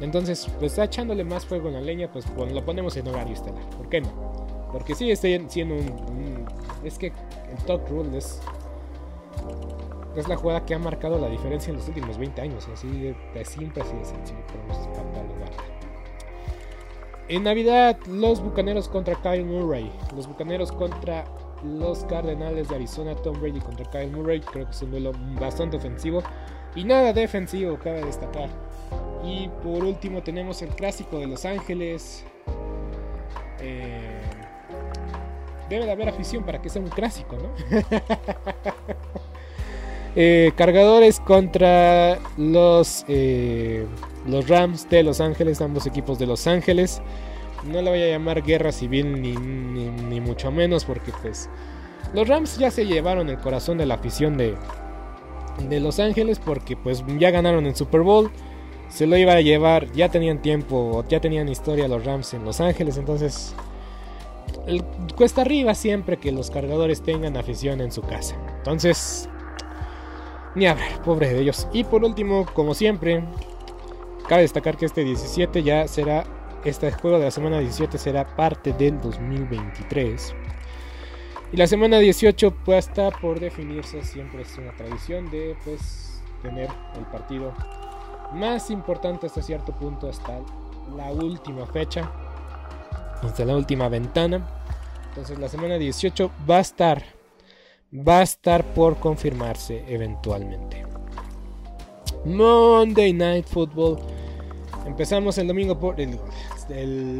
Entonces, 0.00 0.46
pues 0.58 0.72
está 0.72 0.84
echándole 0.84 1.24
más 1.24 1.46
fuego 1.46 1.68
en 1.68 1.74
la 1.74 1.80
leña, 1.80 2.12
pues 2.12 2.26
lo 2.36 2.64
ponemos 2.66 2.94
en 2.98 3.08
horario 3.08 3.32
estelar. 3.32 3.64
¿Por 3.70 3.88
qué 3.88 4.02
no? 4.02 4.10
Porque 4.72 4.94
sigue 4.94 5.16
siendo 5.16 5.74
un, 5.74 5.88
un 6.10 6.46
es 6.84 6.98
que 6.98 7.06
el 7.06 7.64
Talk 7.64 7.88
Rule 7.88 8.18
es 8.18 8.42
es 10.16 10.28
la 10.28 10.36
jugada 10.36 10.64
que 10.64 10.74
ha 10.74 10.78
marcado 10.78 11.18
la 11.18 11.28
diferencia 11.28 11.70
en 11.70 11.76
los 11.76 11.88
últimos 11.88 12.18
20 12.18 12.40
años. 12.40 12.68
Así 12.72 12.88
de, 12.88 13.44
simple, 13.44 13.82
así 13.82 13.96
de 13.96 14.04
sencillo 14.04 14.38
En 17.28 17.42
Navidad, 17.42 17.98
los 18.06 18.40
bucaneros 18.40 18.88
contra 18.88 19.14
Kyle 19.16 19.44
Murray. 19.44 19.90
Los 20.14 20.26
bucaneros 20.26 20.72
contra 20.72 21.24
los 21.64 22.04
Cardenales 22.04 22.68
de 22.68 22.76
Arizona. 22.76 23.14
Tom 23.16 23.40
Brady 23.40 23.60
contra 23.60 23.90
Kyle 23.90 24.10
Murray. 24.10 24.40
Creo 24.40 24.66
que 24.66 24.72
es 24.72 24.82
un 24.82 24.90
duelo 24.90 25.12
bastante 25.40 25.76
ofensivo. 25.76 26.22
Y 26.74 26.84
nada 26.84 27.12
defensivo, 27.12 27.78
cabe 27.78 28.04
destacar. 28.04 28.48
Y 29.24 29.48
por 29.62 29.84
último, 29.84 30.22
tenemos 30.22 30.60
el 30.62 30.70
clásico 30.70 31.18
de 31.18 31.26
Los 31.26 31.44
Ángeles. 31.44 32.24
Eh, 33.60 34.20
debe 35.68 35.86
de 35.86 35.92
haber 35.92 36.08
afición 36.08 36.44
para 36.44 36.60
que 36.60 36.68
sea 36.68 36.82
un 36.82 36.88
clásico, 36.88 37.36
¿no? 37.36 37.50
Eh, 40.16 40.52
cargadores 40.56 41.18
contra 41.18 42.18
los, 42.36 43.04
eh, 43.08 43.84
los 44.26 44.48
Rams 44.48 44.88
de 44.88 45.02
Los 45.02 45.20
Ángeles, 45.20 45.60
ambos 45.60 45.86
equipos 45.86 46.18
de 46.18 46.26
Los 46.26 46.46
Ángeles. 46.46 47.02
No 47.64 47.82
le 47.82 47.90
voy 47.90 48.02
a 48.02 48.08
llamar 48.08 48.42
guerra 48.42 48.70
civil 48.70 49.20
ni, 49.20 49.32
ni, 49.34 50.20
mucho 50.20 50.52
menos 50.52 50.84
porque 50.84 51.12
pues 51.22 51.48
los 52.12 52.28
Rams 52.28 52.58
ya 52.58 52.70
se 52.70 52.86
llevaron 52.86 53.28
el 53.30 53.38
corazón 53.38 53.78
de 53.78 53.86
la 53.86 53.94
afición 53.94 54.36
de, 54.36 54.54
de 55.68 55.80
Los 55.80 55.98
Ángeles 55.98 56.38
porque 56.38 56.76
pues 56.76 57.02
ya 57.18 57.30
ganaron 57.30 57.66
el 57.66 57.74
Super 57.74 58.02
Bowl. 58.02 58.30
Se 58.88 59.06
lo 59.06 59.16
iba 59.16 59.32
a 59.32 59.40
llevar, 59.40 59.90
ya 59.92 60.10
tenían 60.10 60.40
tiempo, 60.42 61.04
ya 61.08 61.20
tenían 61.20 61.48
historia 61.48 61.88
los 61.88 62.04
Rams 62.04 62.34
en 62.34 62.44
Los 62.44 62.60
Ángeles, 62.60 62.98
entonces 62.98 63.54
cuesta 65.16 65.40
arriba 65.42 65.74
siempre 65.74 66.18
que 66.18 66.30
los 66.32 66.50
cargadores 66.50 67.02
tengan 67.02 67.36
afición 67.36 67.80
en 67.80 67.90
su 67.90 68.02
casa. 68.02 68.36
Entonces, 68.58 69.28
ni 70.54 70.66
hablar, 70.66 71.02
pobre 71.02 71.28
de 71.28 71.40
ellos. 71.40 71.68
Y 71.72 71.84
por 71.84 72.04
último, 72.04 72.46
como 72.52 72.74
siempre, 72.74 73.24
cabe 74.28 74.42
destacar 74.42 74.76
que 74.76 74.86
este 74.86 75.04
17 75.04 75.62
ya 75.62 75.88
será, 75.88 76.24
este 76.64 76.90
juego 76.92 77.18
de 77.18 77.24
la 77.24 77.30
semana 77.30 77.58
17 77.58 77.98
será 77.98 78.36
parte 78.36 78.72
del 78.72 79.00
2023. 79.00 80.34
Y 81.52 81.56
la 81.56 81.66
semana 81.66 81.98
18 81.98 82.54
pues 82.64 82.88
está 82.88 83.10
por 83.10 83.38
definirse, 83.38 84.02
siempre 84.02 84.42
es 84.42 84.58
una 84.58 84.72
tradición 84.72 85.30
de 85.30 85.56
pues 85.64 86.20
tener 86.42 86.68
el 86.96 87.04
partido 87.06 87.52
más 88.32 88.70
importante 88.70 89.26
hasta 89.26 89.42
cierto 89.42 89.72
punto, 89.72 90.08
hasta 90.08 90.40
la 90.96 91.12
última 91.12 91.66
fecha, 91.66 92.10
hasta 93.22 93.44
la 93.44 93.56
última 93.56 93.88
ventana. 93.88 94.48
Entonces 95.10 95.38
la 95.38 95.48
semana 95.48 95.76
18 95.76 96.30
va 96.50 96.56
a 96.56 96.60
estar 96.60 97.13
va 97.96 98.18
a 98.18 98.22
estar 98.22 98.64
por 98.74 98.96
confirmarse 98.96 99.84
eventualmente. 99.88 100.84
Monday 102.24 103.12
Night 103.12 103.46
Football. 103.46 103.98
Empezamos 104.86 105.38
el 105.38 105.46
domingo 105.48 105.78
por 105.78 106.00
el, 106.00 106.18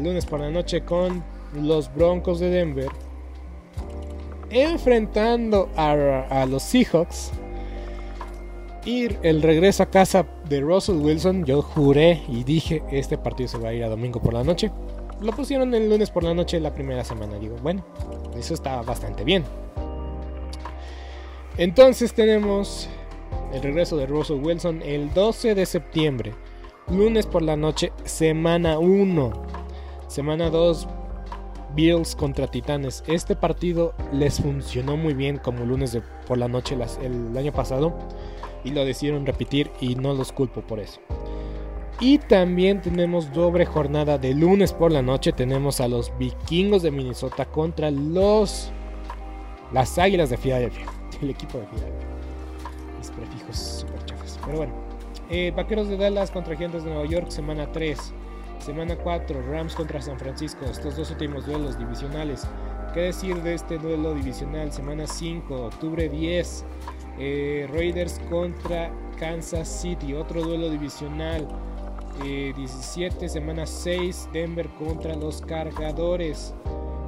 lunes 0.03 0.25
por 0.25 0.39
la 0.39 0.49
noche 0.49 0.83
con 0.83 1.23
los 1.53 1.93
Broncos 1.93 2.39
de 2.39 2.49
Denver 2.49 2.89
enfrentando 4.49 5.69
a, 5.75 6.45
los 6.47 6.63
Seahawks. 6.63 7.31
Y 8.85 9.07
el 9.23 9.41
regreso 9.41 9.81
a 9.81 9.87
casa 9.87 10.27
de 10.47 10.61
Russell 10.61 10.97
Wilson, 10.97 11.43
yo 11.43 11.63
juré 11.63 12.21
y 12.27 12.43
dije, 12.43 12.83
este 12.91 13.17
partido 13.17 13.49
se 13.49 13.57
va 13.57 13.69
a 13.69 13.73
ir 13.73 13.83
a 13.83 13.89
domingo 13.89 14.21
por 14.21 14.33
la 14.33 14.43
noche. 14.43 14.71
Lo 15.21 15.31
pusieron 15.31 15.73
el 15.73 15.89
lunes 15.89 16.11
por 16.11 16.23
la 16.23 16.35
noche 16.35 16.59
la 16.59 16.73
primera 16.73 17.03
semana. 17.03 17.39
Digo, 17.39 17.55
bueno, 17.63 17.83
eso 18.37 18.53
está 18.53 18.83
bastante 18.83 19.23
bien. 19.23 19.43
Entonces 21.57 22.13
tenemos 22.13 22.89
el 23.53 23.61
regreso 23.61 23.95
de 23.95 24.05
Russell 24.05 24.43
Wilson 24.43 24.81
el 24.81 25.13
12 25.13 25.55
de 25.55 25.65
septiembre, 25.65 26.33
lunes 26.89 27.25
por 27.25 27.41
la 27.41 27.55
noche, 27.55 27.93
semana 28.03 28.77
1. 28.77 29.31
Semana 30.07 30.49
2, 30.49 30.87
Bills 31.75 32.15
contra 32.15 32.47
Titanes. 32.47 33.03
Este 33.07 33.35
partido 33.35 33.93
les 34.11 34.41
funcionó 34.41 34.97
muy 34.97 35.13
bien 35.13 35.37
como 35.37 35.65
lunes 35.65 35.97
por 36.27 36.37
la 36.37 36.47
noche 36.47 36.77
el 37.01 37.37
año 37.37 37.53
pasado 37.53 37.93
y 38.65 38.71
lo 38.71 38.83
decidieron 38.83 39.25
repetir 39.25 39.71
y 39.79 39.95
no 39.95 40.13
los 40.13 40.31
culpo 40.31 40.61
por 40.61 40.79
eso. 40.79 40.99
Y 42.01 42.17
también 42.17 42.81
tenemos 42.81 43.31
doble 43.31 43.65
jornada 43.65 44.17
de 44.17 44.33
lunes 44.33 44.73
por 44.73 44.91
la 44.91 45.01
noche. 45.01 45.31
Tenemos 45.31 45.79
a 45.79 45.87
los 45.87 46.11
vikingos 46.17 46.83
de 46.83 46.91
Minnesota 46.91 47.45
contra 47.45 47.89
los... 47.89 48.71
Las 49.71 49.97
águilas 49.97 50.29
de 50.29 50.37
Filadelfia. 50.37 50.85
El 51.21 51.29
equipo 51.29 51.59
de 51.59 51.67
Filadelfia. 51.67 52.07
Mis 52.97 53.09
prefijos 53.11 53.57
super 53.57 54.05
chafas. 54.05 54.39
Pero 54.45 54.57
bueno. 54.57 54.73
Eh, 55.29 55.51
Vaqueros 55.55 55.87
de 55.87 55.97
Dallas 55.97 56.29
contra 56.29 56.55
Gigantes 56.55 56.83
de 56.83 56.91
Nueva 56.91 57.07
York, 57.07 57.29
semana 57.29 57.71
3. 57.71 58.13
Semana 58.59 58.95
4, 58.95 59.41
Rams 59.51 59.75
contra 59.75 60.01
San 60.01 60.19
Francisco. 60.19 60.65
Estos 60.65 60.95
dos 60.95 61.11
últimos 61.11 61.45
duelos 61.45 61.77
divisionales. 61.77 62.47
¿Qué 62.93 63.01
decir 63.01 63.41
de 63.41 63.55
este 63.55 63.77
duelo 63.77 64.13
divisional? 64.13 64.71
Semana 64.71 65.07
5, 65.07 65.65
octubre 65.65 66.07
10. 66.07 66.65
Eh, 67.17 67.67
Raiders 67.71 68.19
contra 68.29 68.91
Kansas 69.17 69.67
City. 69.67 70.13
Otro 70.13 70.41
duelo 70.43 70.69
divisional. 70.69 71.47
17, 72.23 73.25
eh, 73.25 73.29
semana 73.29 73.65
6, 73.65 74.29
Denver 74.31 74.69
contra 74.79 75.15
los 75.15 75.41
cargadores. 75.41 76.53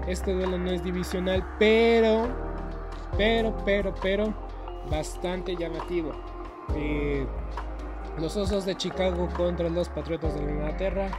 Este 0.07 0.33
duelo 0.33 0.57
no 0.57 0.71
es 0.71 0.83
divisional, 0.83 1.45
pero, 1.59 2.27
pero, 3.15 3.55
pero, 3.63 3.93
pero, 4.01 4.33
bastante 4.89 5.55
llamativo. 5.55 6.11
Eh, 6.75 7.25
los 8.19 8.35
Osos 8.35 8.65
de 8.65 8.75
Chicago 8.75 9.29
contra 9.35 9.69
los 9.69 9.89
Patriotas 9.89 10.35
de 10.35 10.41
Inglaterra. 10.41 11.09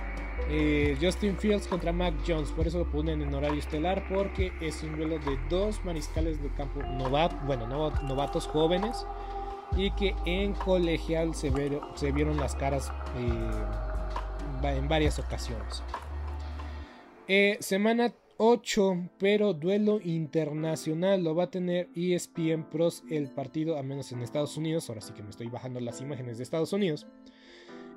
Eh, 0.51 0.97
Justin 1.01 1.37
Fields 1.37 1.67
contra 1.67 1.93
Mac 1.93 2.15
Jones, 2.27 2.51
por 2.53 2.67
eso 2.67 2.79
lo 2.79 2.91
ponen 2.91 3.21
en 3.21 3.35
horario 3.35 3.59
estelar, 3.59 4.07
porque 4.09 4.53
es 4.61 4.83
un 4.83 4.97
duelo 4.97 5.19
de 5.19 5.39
dos 5.51 5.85
mariscales 5.85 6.43
de 6.43 6.49
campo 6.55 6.81
bueno, 7.45 7.67
novatos 7.67 8.47
jóvenes 8.47 9.05
y 9.77 9.91
que 9.91 10.15
en 10.25 10.55
colegial 10.55 11.35
se, 11.35 11.53
se 11.97 12.13
vieron 12.13 12.39
las 12.39 12.55
caras 12.55 12.91
eh, 13.17 14.69
en 14.69 14.89
varias 14.89 15.19
ocasiones. 15.19 15.83
Eh, 17.27 17.59
semana 17.61 18.13
8, 18.39 19.11
pero 19.19 19.53
duelo 19.53 20.01
internacional 20.03 21.23
lo 21.23 21.35
va 21.35 21.45
a 21.45 21.51
tener 21.51 21.89
ESPN 21.95 22.71
Pros 22.71 23.05
el 23.11 23.31
partido, 23.31 23.77
a 23.77 23.83
menos 23.83 24.11
en 24.13 24.23
Estados 24.23 24.57
Unidos. 24.57 24.89
Ahora 24.89 25.03
sí 25.03 25.13
que 25.13 25.23
me 25.23 25.31
estoy 25.31 25.49
bajando 25.49 25.81
las 25.81 26.01
imágenes 26.01 26.39
de 26.39 26.45
Estados 26.45 26.73
Unidos. 26.73 27.07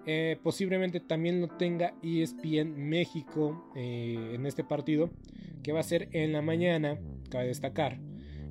Eh, 0.06 0.38
posiblemente 0.44 1.00
también 1.00 1.42
lo 1.42 1.48
tenga 1.48 1.94
ESPN 2.04 2.76
México 2.90 3.72
en 3.76 4.46
este 4.46 4.64
partido, 4.64 5.10
que 5.64 5.72
va 5.72 5.80
a 5.80 5.84
ser 5.84 6.10
en 6.12 6.34
la 6.34 6.42
mañana, 6.42 7.00
cabe 7.30 7.48
destacar. 7.48 8.00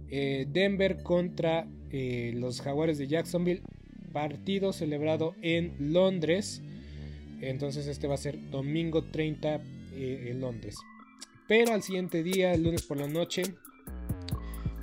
Denver 0.09 1.03
contra 1.03 1.69
eh, 1.91 2.33
los 2.37 2.61
Jaguares 2.61 2.99
de 2.99 3.09
Jacksonville. 3.09 3.63
Partido 4.13 4.73
celebrado 4.73 5.35
en 5.43 5.93
Londres. 5.93 6.63
Entonces 7.41 7.87
este 7.87 8.07
va 8.07 8.15
a 8.15 8.19
ser 8.19 8.51
domingo 8.51 9.05
30 9.05 9.61
eh, 9.95 10.29
en 10.31 10.41
Londres. 10.41 10.77
Pero 11.51 11.75
al 11.75 11.83
siguiente 11.83 12.23
día, 12.23 12.53
el 12.53 12.63
lunes 12.63 12.83
por 12.83 12.97
la 12.97 13.09
noche, 13.09 13.43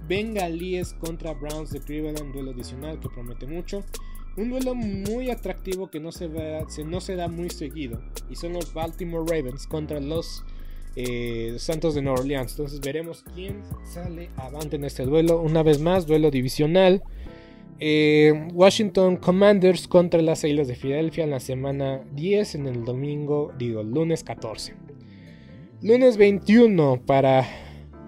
Bengalíes 0.06 0.94
contra 0.96 1.34
Browns 1.34 1.72
de 1.72 1.80
Cleveland, 1.80 2.34
duelo 2.34 2.52
adicional 2.52 3.00
que 3.00 3.08
promete 3.08 3.48
mucho. 3.48 3.86
Un 4.36 4.50
duelo 4.50 4.76
muy 4.76 5.30
atractivo 5.30 5.90
que 5.90 6.02
no 6.02 6.12
se, 6.12 6.30
se 6.68 7.16
da 7.16 7.30
muy 7.30 7.52
seguido. 7.52 8.02
Y 8.30 8.36
son 8.36 8.52
los 8.52 8.74
Baltimore 8.74 9.24
Ravens 9.26 9.66
contra 9.66 10.02
los 10.02 10.44
eh, 10.98 11.56
Santos 11.58 11.96
de 11.96 12.02
Nueva 12.02 12.20
Orleans. 12.20 12.52
Entonces 12.52 12.82
veremos 12.82 13.24
quién 13.34 13.62
sale 13.86 14.30
avante 14.36 14.76
en 14.76 14.84
este 14.84 15.06
duelo. 15.06 15.40
Una 15.40 15.64
vez 15.64 15.80
más, 15.80 16.06
duelo 16.06 16.32
divisional. 16.32 17.02
Eh, 17.80 18.50
Washington 18.52 19.16
Commanders 19.16 19.88
contra 19.88 20.22
las 20.22 20.44
Islas 20.44 20.68
de 20.68 20.76
Filadelfia 20.76 21.24
en 21.24 21.30
la 21.30 21.40
semana 21.40 22.04
10, 22.12 22.56
en 22.56 22.68
el 22.68 22.84
domingo, 22.84 23.54
digo, 23.58 23.84
lunes 23.84 24.26
14. 24.26 24.97
Lunes 25.84 26.18
21 26.18 27.06
para 27.06 27.48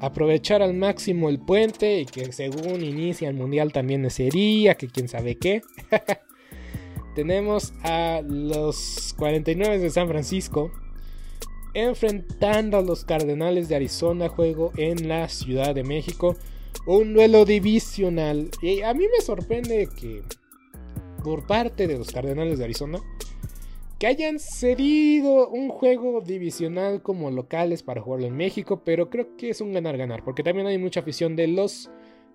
aprovechar 0.01 0.63
al 0.63 0.73
máximo 0.73 1.29
el 1.29 1.39
puente 1.39 1.99
y 1.99 2.05
que 2.05 2.31
según 2.31 2.83
inicia 2.83 3.29
el 3.29 3.35
mundial 3.35 3.71
también 3.71 4.03
ese 4.05 4.29
día, 4.29 4.73
que 4.73 4.87
quién 4.87 5.07
sabe 5.07 5.37
qué. 5.37 5.61
Tenemos 7.15 7.73
a 7.83 8.21
los 8.27 9.13
49 9.17 9.77
de 9.77 9.89
San 9.91 10.07
Francisco 10.07 10.71
enfrentando 11.75 12.77
a 12.77 12.81
los 12.81 13.05
Cardenales 13.05 13.69
de 13.69 13.75
Arizona, 13.75 14.29
juego 14.29 14.71
en 14.75 15.07
la 15.07 15.29
Ciudad 15.29 15.75
de 15.75 15.83
México. 15.83 16.37
Un 16.87 17.13
duelo 17.13 17.45
divisional. 17.45 18.49
Y 18.63 18.81
a 18.81 18.95
mí 18.95 19.05
me 19.15 19.21
sorprende 19.23 19.87
que 19.95 20.23
por 21.23 21.45
parte 21.45 21.85
de 21.85 21.99
los 21.99 22.11
Cardenales 22.11 22.57
de 22.57 22.63
Arizona, 22.63 22.99
que 23.99 24.07
hayan 24.07 24.39
cedido 24.39 25.49
un 25.49 25.69
juego 25.69 26.21
divisional 26.21 27.01
como 27.01 27.29
locales 27.29 27.83
para 27.83 28.01
jugarlo 28.01 28.27
en 28.27 28.37
México, 28.37 28.81
pero 28.83 29.09
creo 29.09 29.35
que 29.35 29.49
es 29.49 29.61
un 29.61 29.73
ganar-ganar, 29.73 30.23
porque 30.23 30.41
también 30.41 30.67
hay 30.67 30.77
mucha 30.77 31.01
afición 31.01 31.35
de 31.35 31.47
los 31.47 31.91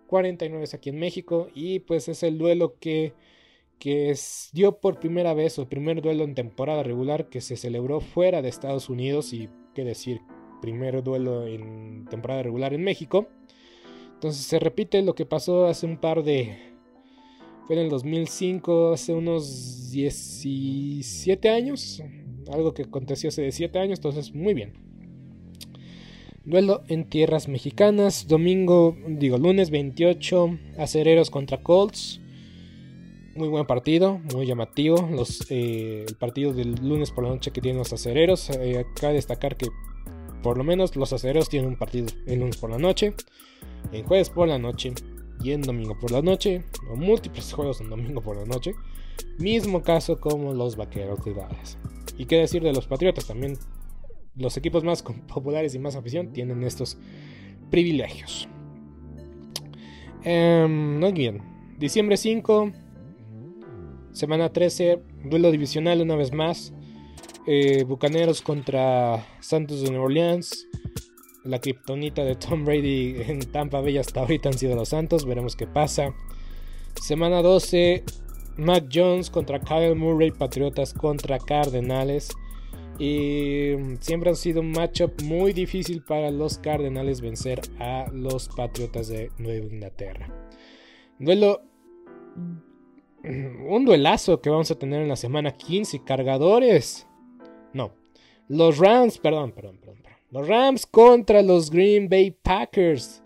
49 0.06 0.66
aquí 0.74 0.90
en 0.90 0.98
México 0.98 1.48
y 1.54 1.80
pues 1.80 2.08
es 2.08 2.22
el 2.22 2.38
duelo 2.38 2.76
que 2.78 3.14
que 3.78 4.14
dio 4.52 4.78
por 4.80 4.98
primera 4.98 5.34
vez 5.34 5.58
el 5.58 5.66
primer 5.66 6.00
duelo 6.00 6.24
en 6.24 6.34
temporada 6.34 6.82
regular 6.82 7.28
que 7.28 7.40
se 7.40 7.56
celebró 7.56 8.00
fuera 8.00 8.40
de 8.42 8.48
Estados 8.48 8.88
Unidos 8.88 9.32
y 9.32 9.48
qué 9.74 9.84
decir, 9.84 10.20
primer 10.62 11.02
duelo 11.02 11.46
en 11.46 12.06
temporada 12.06 12.42
regular 12.42 12.72
en 12.72 12.82
México. 12.82 13.26
Entonces 14.14 14.46
se 14.46 14.58
repite 14.58 15.02
lo 15.02 15.14
que 15.14 15.26
pasó 15.26 15.66
hace 15.66 15.86
un 15.86 15.98
par 15.98 16.22
de... 16.22 16.73
Fue 17.66 17.76
en 17.76 17.82
el 17.82 17.88
2005, 17.90 18.92
hace 18.92 19.14
unos 19.14 19.90
17 19.90 21.48
años. 21.48 22.02
Algo 22.52 22.74
que 22.74 22.82
aconteció 22.82 23.28
hace 23.28 23.42
17 23.42 23.78
años, 23.78 23.98
entonces 23.98 24.34
muy 24.34 24.54
bien. 24.54 24.74
Duelo 26.44 26.82
en 26.88 27.08
tierras 27.08 27.48
mexicanas, 27.48 28.28
domingo, 28.28 28.96
digo 29.08 29.38
lunes 29.38 29.70
28, 29.70 30.58
acereros 30.76 31.30
contra 31.30 31.62
Colts 31.62 32.20
muy 33.36 33.48
buen 33.48 33.66
partido, 33.66 34.20
muy 34.34 34.46
llamativo. 34.46 34.96
Eh, 35.50 36.04
el 36.08 36.16
partido 36.16 36.52
del 36.52 36.74
lunes 36.82 37.10
por 37.10 37.24
la 37.24 37.30
noche 37.30 37.50
que 37.50 37.60
tienen 37.60 37.78
los 37.78 37.92
acereros. 37.92 38.50
Eh, 38.50 38.78
acá 38.78 39.10
destacar 39.10 39.56
que 39.56 39.68
por 40.42 40.58
lo 40.58 40.64
menos 40.64 40.94
los 40.96 41.12
acereros 41.12 41.48
tienen 41.48 41.70
un 41.70 41.76
partido 41.76 42.06
el 42.26 42.40
lunes 42.40 42.56
por 42.56 42.70
la 42.70 42.78
noche, 42.78 43.14
en 43.92 44.04
jueves 44.04 44.30
por 44.30 44.48
la 44.48 44.58
noche 44.58 44.92
y 45.42 45.52
en 45.52 45.62
domingo 45.62 45.98
por 45.98 46.10
la 46.10 46.22
noche. 46.22 46.64
O 46.90 46.96
múltiples 46.96 47.52
juegos 47.52 47.80
en 47.80 47.90
domingo 47.90 48.20
por 48.20 48.36
la 48.36 48.44
noche. 48.44 48.74
Mismo 49.38 49.82
caso 49.82 50.20
como 50.20 50.54
los 50.54 50.76
vaqueros 50.76 51.24
de 51.24 51.34
Dallas. 51.34 51.78
Y 52.16 52.26
qué 52.26 52.36
decir 52.36 52.62
de 52.62 52.72
los 52.72 52.86
patriotas 52.86 53.26
también. 53.26 53.58
Los 54.36 54.56
equipos 54.56 54.82
más 54.84 55.02
populares 55.02 55.74
y 55.74 55.78
más 55.78 55.96
afición 55.96 56.32
tienen 56.32 56.64
estos 56.64 56.98
privilegios. 57.70 58.48
Um, 60.24 60.98
muy 60.98 61.12
bien. 61.12 61.42
Diciembre 61.78 62.16
5, 62.16 62.72
Semana 64.12 64.52
13, 64.52 65.02
duelo 65.24 65.50
divisional 65.50 66.00
una 66.00 66.16
vez 66.16 66.32
más. 66.32 66.72
Eh, 67.46 67.84
Bucaneros 67.84 68.40
contra 68.42 69.26
Santos 69.40 69.82
de 69.82 69.90
Nueva 69.90 70.04
Orleans. 70.04 70.68
La 71.44 71.60
kriptonita 71.60 72.24
de 72.24 72.36
Tom 72.36 72.64
Brady 72.64 73.16
en 73.26 73.40
Tampa 73.40 73.80
Bay 73.80 73.98
hasta 73.98 74.20
ahorita 74.20 74.48
han 74.48 74.58
sido 74.58 74.76
los 74.76 74.88
Santos. 74.88 75.26
Veremos 75.26 75.56
qué 75.56 75.66
pasa. 75.66 76.14
Semana 77.00 77.42
12, 77.42 78.04
Mac 78.56 78.86
Jones 78.92 79.30
contra 79.30 79.60
Kyle 79.60 79.94
Murray. 79.94 80.30
Patriotas 80.30 80.94
contra 80.94 81.38
Cardenales. 81.38 82.30
Y 82.98 83.72
siempre 84.00 84.30
ha 84.30 84.34
sido 84.34 84.60
un 84.60 84.70
matchup 84.70 85.20
muy 85.22 85.52
difícil 85.52 86.02
para 86.02 86.30
los 86.30 86.58
Cardenales 86.58 87.20
vencer 87.20 87.60
a 87.78 88.06
los 88.12 88.48
Patriotas 88.48 89.08
de 89.08 89.30
Nueva 89.38 89.66
Inglaterra. 89.66 90.28
Duelo 91.18 91.60
un 93.24 93.84
duelazo 93.84 94.40
que 94.40 94.50
vamos 94.50 94.70
a 94.70 94.78
tener 94.78 95.02
en 95.02 95.08
la 95.08 95.16
semana 95.16 95.52
15. 95.52 96.04
Cargadores. 96.04 97.06
No. 97.72 97.92
Los 98.48 98.78
Rams, 98.78 99.18
perdón, 99.18 99.52
perdón, 99.52 99.78
perdón, 99.78 100.02
Los 100.34 100.48
Rams 100.48 100.84
contra 100.84 101.42
los 101.42 101.70
Green 101.70 102.08
Bay 102.08 102.32
Packers. 102.32 103.22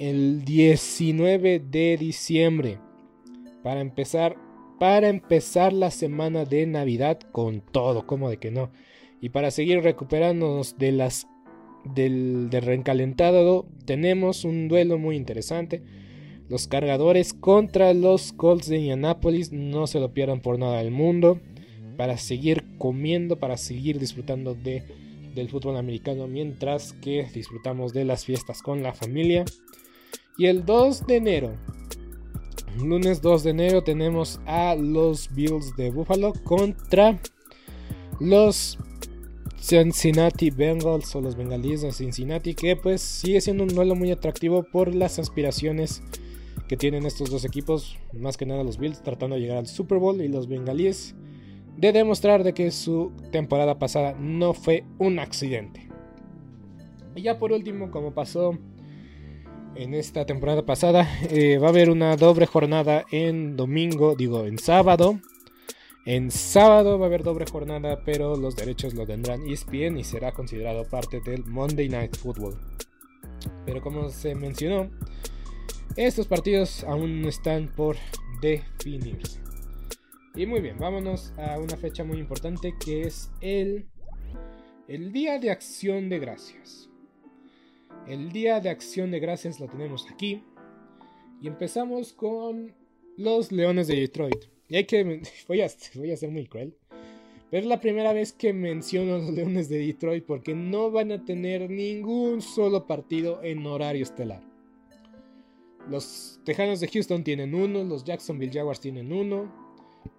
El 0.00 0.44
19 0.44 1.60
de 1.60 1.96
diciembre. 1.96 2.78
Para 3.62 3.80
empezar. 3.80 4.36
Para 4.80 5.06
empezar 5.06 5.72
la 5.72 5.92
semana 5.92 6.44
de 6.44 6.66
Navidad 6.66 7.20
con 7.30 7.60
todo. 7.60 8.04
Como 8.04 8.28
de 8.28 8.38
que 8.38 8.50
no. 8.50 8.72
Y 9.20 9.28
para 9.28 9.52
seguir 9.52 9.80
recuperándonos 9.84 10.76
de 10.76 10.90
las. 10.90 11.28
Del, 11.84 12.50
del 12.50 12.62
reencalentado. 12.62 13.68
Tenemos 13.84 14.44
un 14.44 14.66
duelo 14.66 14.98
muy 14.98 15.14
interesante 15.14 15.84
los 16.48 16.66
cargadores 16.66 17.32
contra 17.32 17.94
los 17.94 18.32
Colts 18.32 18.66
de 18.66 18.78
Indianapolis. 18.78 19.52
No 19.52 19.86
se 19.86 20.00
lo 20.00 20.12
pierdan 20.12 20.40
por 20.40 20.58
nada 20.58 20.78
del 20.78 20.90
mundo. 20.90 21.38
Para 21.96 22.16
seguir 22.16 22.64
comiendo, 22.76 23.38
para 23.38 23.56
seguir 23.56 24.00
disfrutando 24.00 24.56
de, 24.56 24.82
del 25.34 25.48
fútbol 25.48 25.76
americano 25.76 26.26
mientras 26.26 26.92
que 26.94 27.26
disfrutamos 27.32 27.92
de 27.92 28.04
las 28.04 28.24
fiestas 28.24 28.62
con 28.62 28.82
la 28.82 28.92
familia. 28.92 29.44
Y 30.36 30.46
el 30.46 30.64
2 30.64 31.06
de 31.06 31.16
enero, 31.16 31.54
lunes 32.78 33.20
2 33.20 33.44
de 33.44 33.50
enero, 33.50 33.82
tenemos 33.82 34.40
a 34.46 34.74
los 34.74 35.34
Bills 35.34 35.76
de 35.76 35.90
Buffalo 35.90 36.32
contra 36.44 37.20
los 38.20 38.78
Cincinnati 39.60 40.50
Bengals 40.50 41.14
o 41.14 41.20
los 41.20 41.36
bengalíes 41.36 41.82
de 41.82 41.92
Cincinnati, 41.92 42.54
que 42.54 42.76
pues 42.76 43.02
sigue 43.02 43.40
siendo 43.40 43.64
un 43.64 43.74
duelo 43.74 43.94
muy 43.94 44.10
atractivo 44.10 44.62
por 44.62 44.94
las 44.94 45.18
aspiraciones 45.18 46.02
que 46.68 46.76
tienen 46.76 47.04
estos 47.04 47.30
dos 47.30 47.44
equipos, 47.44 47.98
más 48.12 48.36
que 48.36 48.46
nada 48.46 48.64
los 48.64 48.78
Bills 48.78 49.02
tratando 49.02 49.36
de 49.36 49.42
llegar 49.42 49.58
al 49.58 49.66
Super 49.66 49.98
Bowl 49.98 50.20
y 50.22 50.28
los 50.28 50.48
bengalíes 50.48 51.14
de 51.80 51.92
demostrar 51.92 52.44
de 52.44 52.52
que 52.52 52.70
su 52.70 53.10
temporada 53.32 53.78
pasada 53.78 54.14
no 54.18 54.52
fue 54.52 54.84
un 54.98 55.18
accidente. 55.18 55.88
Y 57.14 57.22
ya 57.22 57.38
por 57.38 57.52
último, 57.52 57.90
como 57.90 58.12
pasó 58.12 58.58
en 59.74 59.94
esta 59.94 60.26
temporada 60.26 60.66
pasada, 60.66 61.08
eh, 61.30 61.56
va 61.56 61.68
a 61.68 61.70
haber 61.70 61.88
una 61.88 62.16
doble 62.16 62.44
jornada 62.44 63.06
en 63.10 63.56
domingo, 63.56 64.14
digo 64.14 64.44
en 64.44 64.58
sábado. 64.58 65.20
En 66.04 66.30
sábado 66.30 66.98
va 66.98 67.06
a 67.06 67.08
haber 67.08 67.22
doble 67.22 67.46
jornada, 67.50 68.02
pero 68.04 68.36
los 68.36 68.56
derechos 68.56 68.92
lo 68.92 69.06
tendrán 69.06 69.46
ESPN 69.48 69.96
y 69.96 70.04
será 70.04 70.32
considerado 70.32 70.84
parte 70.84 71.20
del 71.20 71.46
Monday 71.46 71.88
Night 71.88 72.14
Football. 72.14 72.58
Pero 73.64 73.80
como 73.80 74.10
se 74.10 74.34
mencionó, 74.34 74.90
estos 75.96 76.26
partidos 76.26 76.84
aún 76.84 77.24
están 77.24 77.68
por 77.74 77.96
definirse. 78.42 79.49
Y 80.36 80.46
muy 80.46 80.60
bien, 80.60 80.78
vámonos 80.78 81.32
a 81.38 81.58
una 81.58 81.76
fecha 81.76 82.04
muy 82.04 82.18
importante 82.18 82.74
que 82.78 83.02
es 83.02 83.30
el, 83.40 83.88
el 84.86 85.12
Día 85.12 85.40
de 85.40 85.50
Acción 85.50 86.08
de 86.08 86.20
Gracias. 86.20 86.88
El 88.06 88.30
Día 88.30 88.60
de 88.60 88.70
Acción 88.70 89.10
de 89.10 89.18
Gracias 89.18 89.58
lo 89.58 89.66
tenemos 89.66 90.06
aquí. 90.08 90.44
Y 91.42 91.48
empezamos 91.48 92.12
con 92.12 92.72
los 93.16 93.50
Leones 93.50 93.88
de 93.88 93.96
Detroit. 93.96 94.44
Y 94.68 94.76
hay 94.76 94.84
que. 94.84 95.22
Voy 95.48 95.62
a, 95.62 95.68
voy 95.96 96.12
a 96.12 96.16
ser 96.16 96.30
muy 96.30 96.46
cruel. 96.46 96.76
Pero 97.50 97.62
es 97.62 97.68
la 97.68 97.80
primera 97.80 98.12
vez 98.12 98.32
que 98.32 98.52
menciono 98.52 99.16
a 99.16 99.18
los 99.18 99.30
Leones 99.30 99.68
de 99.68 99.78
Detroit 99.78 100.24
porque 100.24 100.54
no 100.54 100.92
van 100.92 101.10
a 101.10 101.24
tener 101.24 101.68
ningún 101.68 102.40
solo 102.40 102.86
partido 102.86 103.42
en 103.42 103.66
horario 103.66 104.04
estelar. 104.04 104.42
Los 105.88 106.40
Tejanos 106.44 106.78
de 106.78 106.86
Houston 106.86 107.24
tienen 107.24 107.52
uno, 107.52 107.82
los 107.82 108.04
Jacksonville 108.04 108.52
Jaguars 108.52 108.78
tienen 108.78 109.12
uno. 109.12 109.69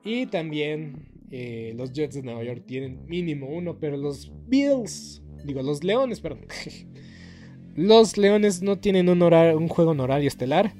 Y 0.04 0.26
también 0.28 1.10
eh, 1.32 1.74
los 1.76 1.92
Jets 1.92 2.16
de 2.16 2.24
Nueva 2.24 2.44
York 2.44 2.64
tienen 2.66 3.06
mínimo 3.08 3.48
uno, 3.48 3.78
pero 3.80 3.98
los 3.98 4.32
Bills, 4.48 5.22
digo, 5.44 5.62
los 5.62 5.84
Leones, 5.84 6.22
perdón. 6.22 6.46
los 7.76 8.18
Leones 8.18 8.62
no 8.62 8.80
tienen 8.80 9.10
un, 9.10 9.22
un 9.22 9.68
juego 9.68 9.92
en 9.94 10.00
horario 10.00 10.28
estelar. 10.28 10.74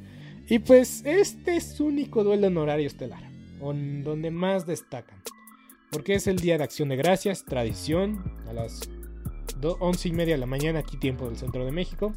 Y 0.48 0.60
pues 0.60 1.04
este 1.06 1.56
es 1.56 1.64
su 1.64 1.86
único 1.86 2.24
duelo 2.24 2.48
en 2.48 2.58
horario 2.58 2.88
estelar 2.88 3.32
donde 3.62 4.32
más 4.32 4.66
destacan. 4.66 5.22
Porque 5.92 6.16
es 6.16 6.28
el 6.28 6.40
Día 6.40 6.58
de 6.58 6.64
Acción 6.64 6.90
de 6.90 6.96
Gracias, 6.96 7.46
tradición, 7.46 8.24
a 8.48 8.54
las 8.54 8.90
11 9.62 10.10
y 10.10 10.12
media 10.14 10.34
de 10.36 10.40
la 10.40 10.46
mañana, 10.46 10.80
aquí 10.80 10.98
tiempo 10.98 11.28
del 11.28 11.38
centro 11.38 11.66
de 11.66 11.72
México. 11.72 12.14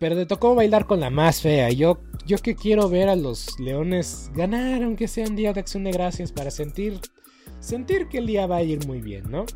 Pero 0.00 0.14
le 0.14 0.26
tocó 0.26 0.54
bailar 0.54 0.86
con 0.86 1.00
la 1.00 1.10
más 1.10 1.42
fea. 1.42 1.70
Yo, 1.70 2.00
yo 2.28 2.36
que 2.36 2.54
quiero 2.54 2.90
ver 2.90 3.08
a 3.08 3.16
los 3.16 3.58
leones 3.58 4.30
ganar, 4.34 4.82
aunque 4.82 5.08
sea 5.08 5.26
un 5.26 5.34
día 5.34 5.54
de 5.54 5.60
acción 5.60 5.84
de 5.84 5.92
gracias, 5.92 6.30
para 6.30 6.50
sentir, 6.50 7.00
sentir 7.58 8.08
que 8.08 8.18
el 8.18 8.26
día 8.26 8.46
va 8.46 8.56
a 8.56 8.62
ir 8.62 8.86
muy 8.86 9.00
bien, 9.00 9.30
¿no? 9.30 9.46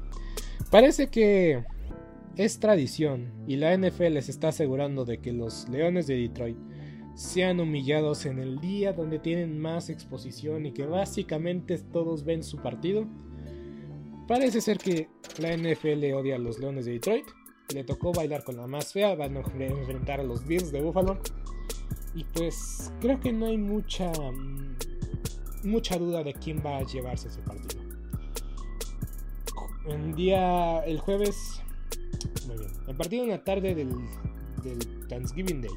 Parece 0.70 1.09
que 1.09 1.64
es 2.37 2.59
tradición 2.61 3.31
y 3.47 3.57
la 3.57 3.77
NFL 3.77 4.18
se 4.20 4.31
está 4.31 4.49
asegurando 4.49 5.05
de 5.05 5.18
que 5.18 5.33
los 5.33 5.68
leones 5.68 6.07
de 6.07 6.16
Detroit 6.16 6.57
sean 7.14 7.61
humillados 7.61 8.25
en 8.25 8.39
el 8.39 8.59
día 8.59 8.95
donde 8.95 9.18
tienen 9.18 9.61
más 9.61 9.91
exposición 9.91 10.64
y 10.64 10.73
que 10.73 10.87
básicamente 10.87 11.77
todos 11.77 12.25
ven 12.25 12.43
su 12.43 12.57
partido. 12.57 13.07
Parece 14.27 14.62
ser 14.62 14.79
que 14.79 15.11
la 15.39 15.55
NFL 15.55 16.14
odia 16.14 16.37
a 16.37 16.39
los 16.39 16.59
Leones 16.59 16.87
de 16.87 16.93
Detroit. 16.93 17.27
Le 17.75 17.85
tocó 17.85 18.12
bailar 18.12 18.45
con 18.45 18.57
la 18.57 18.66
más 18.66 18.95
fea, 18.95 19.14
van 19.14 19.37
a 19.37 19.41
enfrentar 19.41 20.20
a 20.20 20.23
los 20.23 20.47
Bills 20.47 20.73
de 20.73 20.81
Buffalo. 20.81 21.20
Y 22.15 22.25
pues 22.25 22.93
creo 23.01 23.21
que 23.21 23.33
no 23.33 23.47
hay 23.47 23.59
mucha 23.59 24.13
mm, 24.13 24.77
mucha 25.65 25.99
duda 25.99 26.23
de 26.23 26.35
quién 26.35 26.63
va 26.65 26.79
a 26.79 26.83
llevarse 26.83 27.29
ese 27.29 27.41
partido. 27.43 27.83
El 29.87 30.15
día 30.15 30.81
el 30.85 30.99
jueves 30.99 31.63
muy 32.47 32.59
bien. 32.59 32.71
El 32.89 32.97
partido 32.97 33.25
en 33.25 33.31
la 33.31 33.45
tarde 33.45 33.75
del, 33.75 33.91
del 34.63 35.09
Thanksgiving 35.09 35.63
Day 35.63 35.71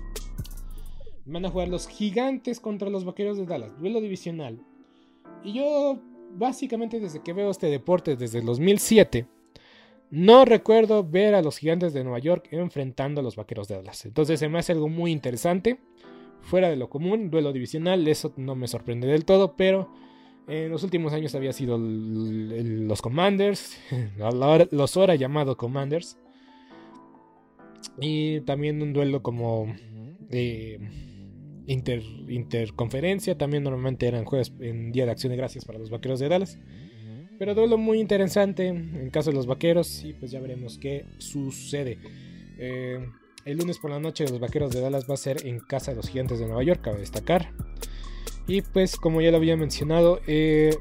Van 1.26 1.46
a 1.46 1.50
jugar 1.50 1.70
los 1.70 1.88
gigantes 1.88 2.60
contra 2.60 2.90
los 2.90 3.04
vaqueros 3.04 3.38
de 3.38 3.46
Dallas, 3.46 3.80
duelo 3.80 4.00
divisional. 4.00 4.60
Y 5.44 5.54
yo, 5.54 6.00
básicamente, 6.34 7.00
desde 7.00 7.24
que 7.24 7.34
veo 7.34 7.50
este 7.50 7.68
deporte 7.68 8.16
desde 8.16 8.40
el 8.40 8.46
2007, 8.46 9.26
no 10.12 10.46
recuerdo 10.46 11.04
ver 11.04 11.34
a 11.34 11.42
los 11.42 11.58
gigantes 11.58 11.94
de 11.94 12.04
Nueva 12.04 12.20
York 12.20 12.48
enfrentando 12.52 13.22
a 13.22 13.24
los 13.24 13.36
vaqueros 13.36 13.68
de 13.68 13.76
Dallas. 13.76 14.06
Entonces 14.06 14.40
se 14.40 14.50
me 14.50 14.60
hace 14.60 14.74
algo 14.74 14.88
muy 14.88 15.12
interesante, 15.12 15.80
fuera 16.46 16.70
de 16.70 16.76
lo 16.76 16.90
común, 16.90 17.30
duelo 17.30 17.52
divisional, 17.52 18.08
eso 18.08 18.34
no 18.38 18.56
me 18.56 18.68
sorprende 18.68 19.08
del 19.08 19.26
todo, 19.26 19.56
pero 19.56 19.90
en 20.48 20.70
los 20.70 20.84
últimos 20.84 21.12
años 21.14 21.36
había 21.36 21.54
sido 21.54 21.78
los 21.78 23.02
Commanders, 23.02 23.78
los 24.72 24.98
ahora 24.98 25.16
llamados 25.16 25.58
Commanders, 25.58 26.18
y 28.00 28.42
también 28.42 28.82
un 28.82 28.94
duelo 28.94 29.22
como... 29.22 29.76
Eh, 30.32 30.80
inter, 31.68 32.04
interconferencia. 32.30 33.38
También 33.38 33.64
normalmente 33.64 34.08
eran 34.08 34.26
jueves 34.26 34.54
en 34.60 34.92
Día 34.92 35.06
de 35.06 35.12
Acción 35.12 35.32
de 35.32 35.38
Gracias 35.38 35.66
para 35.66 35.80
los 35.80 35.90
Vaqueros 35.90 36.20
de 36.20 36.30
Dallas. 36.30 36.60
Pero 37.38 37.54
duelo 37.54 37.78
muy 37.78 38.00
interesante 38.00 38.68
en 38.68 39.10
caso 39.10 39.30
de 39.30 39.36
los 39.36 39.46
Vaqueros 39.46 40.04
y 40.04 40.14
pues 40.14 40.32
ya 40.32 40.40
veremos 40.40 40.78
qué 40.78 41.06
sucede. 41.18 41.98
Eh, 42.58 43.06
el 43.46 43.60
lunes 43.60 43.78
por 43.78 43.92
la 43.92 44.00
noche 44.00 44.28
los 44.28 44.40
Vaqueros 44.40 44.72
de 44.72 44.82
Dallas 44.82 45.08
va 45.10 45.14
a 45.14 45.18
ser 45.18 45.46
en 45.46 45.60
casa 45.60 45.92
de 45.92 45.98
los 45.98 46.10
Gigantes 46.10 46.40
de 46.40 46.48
Nueva 46.48 46.64
York, 46.64 46.82
cabe 46.82 47.00
destacar. 47.00 47.52
Y 48.48 48.62
pues 48.62 48.98
como 48.98 49.22
ya 49.22 49.32
lo 49.32 49.38
había 49.38 49.56
mencionado, 49.56 50.20
eh, 50.26 50.76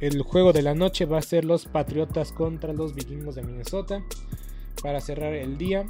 el 0.00 0.22
juego 0.22 0.52
de 0.52 0.62
la 0.62 0.74
noche 0.74 1.06
va 1.06 1.18
a 1.18 1.22
ser 1.22 1.44
los 1.44 1.66
Patriotas 1.66 2.32
contra 2.32 2.72
los 2.72 2.94
Vikingos 2.94 3.36
de 3.36 3.42
Minnesota 3.42 4.04
para 4.82 5.00
cerrar 5.00 5.32
el 5.34 5.58
día. 5.58 5.86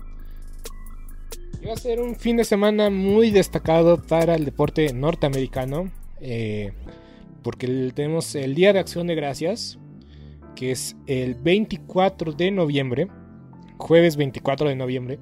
Va 1.67 1.73
a 1.73 1.77
ser 1.77 2.01
un 2.01 2.15
fin 2.15 2.37
de 2.37 2.45
semana 2.45 2.91
muy 2.91 3.31
destacado 3.31 4.03
para 4.03 4.35
el 4.35 4.45
deporte 4.45 4.93
norteamericano. 4.93 5.91
Eh, 6.21 6.73
porque 7.43 7.67
tenemos 7.95 8.35
el 8.35 8.55
Día 8.55 8.73
de 8.73 8.81
Acción 8.81 9.07
de 9.07 9.15
Gracias, 9.15 9.79
que 10.55 10.73
es 10.73 10.97
el 11.07 11.35
24 11.37 12.33
de 12.33 12.51
noviembre, 12.51 13.09
jueves 13.79 14.17
24 14.17 14.69
de 14.69 14.77
noviembre, 14.77 15.19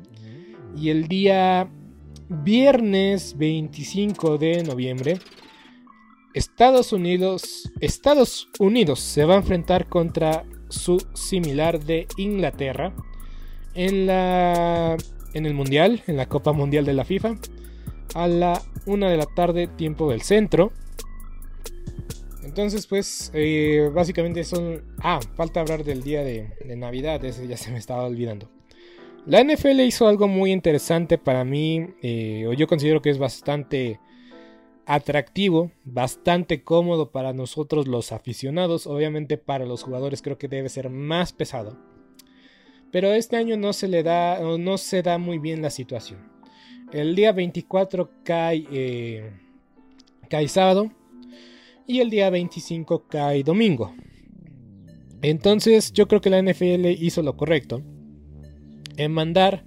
y 0.77 0.91
el 0.91 1.09
día 1.09 1.69
viernes 2.29 3.37
25 3.39 4.39
de 4.39 4.63
noviembre, 4.63 5.19
Estados 6.35 6.93
Unidos, 6.93 7.73
Estados 7.81 8.49
Unidos 8.59 9.01
se 9.01 9.25
va 9.25 9.35
a 9.35 9.39
enfrentar 9.39 9.89
contra 9.89 10.45
su 10.69 11.05
similar 11.15 11.83
de 11.85 12.07
Inglaterra 12.17 12.93
en 13.75 14.07
la 14.07 14.97
en 15.37 15.45
el 15.45 15.55
Mundial, 15.55 16.03
en 16.07 16.17
la 16.17 16.27
Copa 16.27 16.53
Mundial 16.53 16.87
de 16.87 16.95
la 16.95 17.05
FIFA, 17.05 17.37
a 18.15 18.27
la 18.27 18.63
una 18.87 19.11
de 19.11 19.19
la 19.19 19.27
tarde, 19.27 19.67
tiempo 19.67 20.11
del 20.11 20.23
centro. 20.23 20.73
Entonces, 22.43 22.87
pues, 22.87 23.31
eh, 23.35 23.91
básicamente 23.93 24.45
son... 24.45 24.83
Ah, 24.99 25.21
falta 25.35 25.61
hablar 25.61 25.85
del 25.85 26.03
día 26.03 26.23
de, 26.23 26.55
Navidad, 26.77 27.23
ese 27.25 27.47
ya 27.47 27.59
se 27.59 27.71
me 27.71 27.79
estaba 27.79 28.05
olvidando. 28.05 28.49
La 29.27 29.43
NFL 29.43 29.81
hizo 29.81 30.07
algo 30.07 30.29
muy 30.29 30.53
interesante 30.53 31.19
para 31.19 31.45
mí, 31.45 31.89
eh, 32.01 32.47
o 32.47 32.53
yo 32.53 32.69
considero 32.69 33.03
que 33.03 33.11
es 33.11 33.19
bastante 33.19 33.99
atractivo, 34.87 35.73
bastante 35.83 36.63
cómodo 36.63 37.11
para 37.11 37.33
nosotros 37.33 37.89
los 37.89 38.13
aficionados, 38.13 38.87
obviamente 38.87 39.37
para 39.37 39.67
los 39.67 39.83
jugadores 39.83 40.23
creo 40.23 40.39
que 40.39 40.47
debe 40.47 40.69
ser 40.69 40.91
más 40.91 41.33
pesado. 41.33 41.77
Pero 42.93 43.13
este 43.13 43.37
año 43.37 43.57
no 43.57 43.73
se 43.73 43.89
le 43.89 44.05
da, 44.05 44.39
no 44.59 44.79
se 44.79 45.03
da 45.03 45.19
muy 45.19 45.39
bien 45.39 45.61
la 45.61 45.71
situación. 45.71 46.31
El 46.93 47.17
día 47.17 47.33
24 47.33 48.09
cae, 48.23 48.65
eh, 48.71 49.33
cae 50.31 50.47
sábado 50.47 50.93
y 51.85 51.99
el 51.99 52.11
día 52.11 52.31
25 52.31 53.09
cae 53.09 53.43
domingo. 53.43 53.93
Entonces 55.21 55.93
yo 55.93 56.07
creo 56.07 56.21
que 56.21 56.31
la 56.31 56.41
NFL 56.41 56.87
hizo 56.87 57.23
lo 57.23 57.37
correcto 57.37 57.83
en 58.97 59.13
mandar 59.13 59.65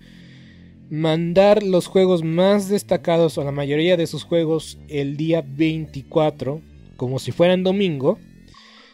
mandar 0.89 1.61
los 1.61 1.85
juegos 1.85 2.23
más 2.23 2.67
destacados 2.67 3.37
o 3.37 3.43
la 3.43 3.51
mayoría 3.51 3.95
de 3.95 4.07
sus 4.07 4.23
juegos 4.23 4.79
el 4.87 5.17
día 5.17 5.43
24 5.45 6.61
como 6.97 7.19
si 7.19 7.31
fueran 7.31 7.63
domingo 7.63 8.17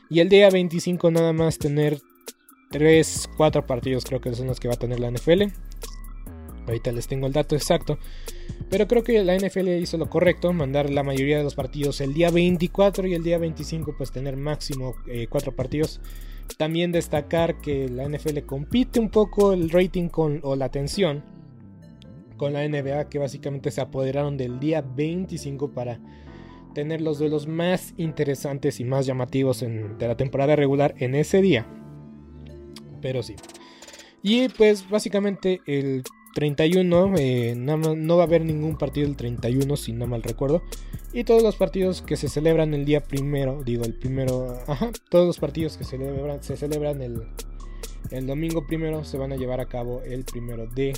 y 0.10 0.20
el 0.20 0.30
día 0.30 0.50
25 0.50 1.10
nada 1.12 1.34
más 1.34 1.58
tener 1.58 2.00
3, 2.72 3.30
4 3.38 3.66
partidos 3.66 4.04
creo 4.06 4.22
que 4.22 4.34
son 4.34 4.48
los 4.48 4.60
que 4.60 4.68
va 4.68 4.74
a 4.76 4.78
tener 4.78 5.00
la 5.00 5.10
NFL. 5.10 5.44
Ahorita 6.68 6.92
les 6.92 7.08
tengo 7.08 7.28
el 7.28 7.34
dato 7.34 7.56
exacto. 7.56 8.00
Pero 8.70 8.88
creo 8.88 9.04
que 9.04 9.24
la 9.24 9.36
NFL 9.38 9.70
hizo 9.70 9.98
lo 9.98 10.10
correcto, 10.10 10.52
mandar 10.52 10.90
la 10.90 11.04
mayoría 11.04 11.38
de 11.38 11.44
los 11.44 11.56
partidos 11.56 12.02
el 12.02 12.14
día 12.14 12.32
24 12.32 13.08
y 13.08 13.14
el 13.14 13.24
día 13.24 13.38
25 13.38 13.96
pues 13.98 14.12
tener 14.12 14.36
máximo 14.36 14.96
4 15.30 15.52
eh, 15.52 15.56
partidos 15.56 16.02
También 16.58 16.92
destacar 16.92 17.60
que 17.60 17.90
la 17.90 18.08
NFL 18.08 18.40
compite 18.46 19.00
un 19.00 19.10
poco 19.10 19.54
el 19.54 19.70
rating 19.70 20.08
con, 20.10 20.40
o 20.44 20.56
la 20.56 20.66
atención 20.66 21.24
con 22.38 22.54
la 22.54 22.68
NBA, 22.68 23.10
que 23.10 23.20
básicamente 23.20 23.72
se 23.72 23.82
apoderaron 23.82 24.38
del 24.38 24.60
día 24.60 24.82
25 24.82 25.72
para 25.72 26.00
tener 26.74 27.02
los 27.02 27.20
duelos 27.20 27.48
más 27.48 27.94
interesantes 27.98 28.80
y 28.80 28.84
más 28.84 29.06
llamativos 29.06 29.62
de 29.62 30.08
la 30.08 30.18
temporada 30.18 30.56
regular 30.56 30.94
en 30.98 31.16
ese 31.16 31.42
día. 31.42 31.66
Pero 33.02 33.24
sí. 33.24 33.36
Y 34.22 34.50
pues 34.50 34.90
básicamente 34.90 35.62
el 35.66 36.04
31, 36.36 37.14
eh, 37.18 37.54
no 37.56 38.18
va 38.18 38.24
a 38.24 38.26
haber 38.26 38.44
ningún 38.44 38.78
partido 38.78 39.08
el 39.08 39.16
31 39.16 39.78
si 39.78 39.94
no 39.94 40.06
mal 40.06 40.22
recuerdo. 40.22 40.64
Y 41.14 41.24
todos 41.24 41.42
los 41.42 41.56
partidos 41.56 42.02
que 42.02 42.18
se 42.18 42.28
celebran 42.28 42.74
el 42.74 42.84
día 42.84 43.02
primero, 43.02 43.64
digo 43.64 43.86
el 43.86 43.94
primero, 43.94 44.60
todos 45.10 45.26
los 45.26 45.40
partidos 45.40 45.78
que 45.78 45.86
se 45.86 45.92
celebran, 45.92 46.44
se 46.44 46.58
celebran 46.58 47.02
el, 47.02 47.24
el 48.12 48.28
domingo 48.28 48.68
primero 48.68 49.06
se 49.06 49.18
van 49.18 49.32
a 49.32 49.38
llevar 49.38 49.62
a 49.62 49.68
cabo 49.68 50.02
el 50.02 50.26
primero 50.26 50.68
de 50.68 50.92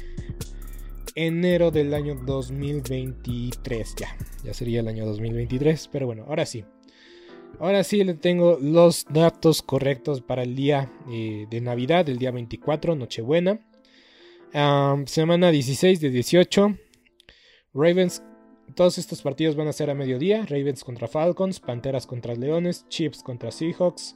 enero 1.13 1.69
del 1.69 1.93
año 1.93 2.15
2023. 2.15 3.95
Ya, 3.95 4.17
ya 4.43 4.55
sería 4.55 4.79
el 4.79 4.87
año 4.87 5.05
2023, 5.05 5.87
pero 5.91 6.07
bueno, 6.07 6.25
ahora 6.27 6.47
sí. 6.47 6.65
Ahora 7.59 7.83
sí 7.83 8.03
le 8.03 8.15
tengo 8.15 8.57
los 8.59 9.05
datos 9.07 9.61
correctos 9.61 10.21
para 10.21 10.41
el 10.41 10.55
día 10.55 10.91
eh, 11.11 11.45
de 11.47 11.61
Navidad, 11.61 12.09
el 12.09 12.17
día 12.17 12.31
24, 12.31 12.95
Nochebuena 12.95 13.61
semana 14.51 15.51
16 15.51 15.99
de 15.99 16.09
18. 16.09 16.77
Ravens. 17.73 18.23
Todos 18.75 18.97
estos 18.97 19.21
partidos 19.21 19.55
van 19.55 19.67
a 19.67 19.73
ser 19.73 19.89
a 19.89 19.95
mediodía. 19.95 20.45
Ravens 20.45 20.83
contra 20.83 21.07
Falcons, 21.07 21.59
Panteras 21.59 22.05
contra 22.05 22.35
Leones, 22.35 22.85
Chiefs 22.89 23.23
contra 23.23 23.51
Seahawks, 23.51 24.15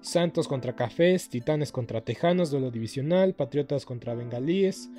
Santos 0.00 0.48
contra 0.48 0.74
Cafés, 0.74 1.28
Titanes 1.28 1.70
contra 1.70 2.02
Tejanos, 2.02 2.50
duelo 2.50 2.70
divisional, 2.70 3.34
Patriotas 3.34 3.84
contra 3.84 4.14
Bengalíes, 4.14 4.90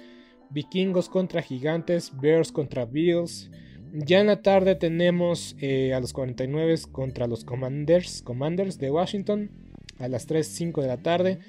Vikingos 0.49 1.09
contra 1.09 1.41
Gigantes, 1.41 2.11
Bears 2.19 2.51
contra 2.51 2.85
Bills. 2.85 3.49
Ya 3.93 4.19
en 4.19 4.27
la 4.27 4.41
tarde 4.41 4.75
tenemos 4.75 5.55
eh, 5.59 5.93
a 5.93 5.99
los 5.99 6.13
49 6.13 6.75
contra 6.91 7.27
los 7.27 7.43
Commanders, 7.43 8.21
Commanders 8.21 8.77
de 8.77 8.91
Washington 8.91 9.51
a 9.99 10.07
las 10.07 10.27
3.05 10.27 10.81
de 10.81 10.87
la 10.87 10.97
tarde. 10.97 11.39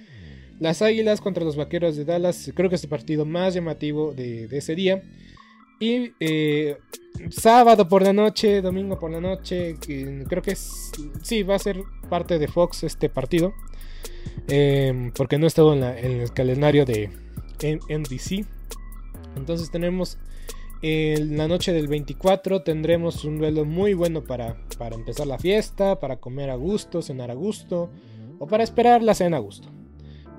Las 0.63 0.81
Águilas 0.81 1.21
contra 1.21 1.43
los 1.43 1.57
Vaqueros 1.57 1.97
de 1.97 2.05
Dallas, 2.05 2.53
creo 2.55 2.71
que 2.71 2.77
es 2.77 2.85
el 2.85 2.89
partido 2.89 3.25
más 3.25 3.53
llamativo 3.53 4.15
de, 4.15 4.45
ese 4.53 4.77
día. 4.77 5.03
Y 5.81 6.13
eh, 6.21 6.79
sábado 7.31 7.89
por 7.89 8.03
la 8.03 8.13
noche, 8.13 8.63
domingo 8.63 8.97
por 8.97 9.11
la 9.11 9.21
noche, 9.21 9.75
creo 9.81 10.41
que 10.41 10.55
sí, 10.55 11.43
va 11.43 11.57
a 11.57 11.59
ser 11.59 11.83
parte 12.09 12.39
de 12.39 12.47
Fox 12.47 12.85
este 12.85 13.09
partido. 13.09 13.53
Em, 14.47 15.11
porque 15.11 15.37
no 15.37 15.47
he 15.47 15.49
estado 15.49 15.75
en, 15.75 15.83
el 15.83 16.33
calendario 16.33 16.85
de 16.85 17.11
NBC. 17.61 18.47
Entonces 19.35 19.69
tenemos 19.69 20.17
en 20.81 21.37
la 21.37 21.49
noche 21.49 21.73
del 21.73 21.89
24 21.89 22.63
tendremos 22.63 23.25
un 23.25 23.39
duelo 23.39 23.65
muy 23.65 23.95
bueno 23.95 24.23
para, 24.23 24.57
para 24.79 24.95
empezar 24.95 25.27
la 25.27 25.39
fiesta, 25.39 25.99
para 25.99 26.19
comer 26.19 26.51
a 26.51 26.55
gusto, 26.55 27.03
cenar 27.03 27.33
a 27.33 27.35
gusto 27.35 27.91
o 28.39 28.47
para 28.47 28.63
esperar 28.63 29.03
la 29.03 29.15
cena 29.15 29.39
a 29.39 29.41
gusto. 29.41 29.82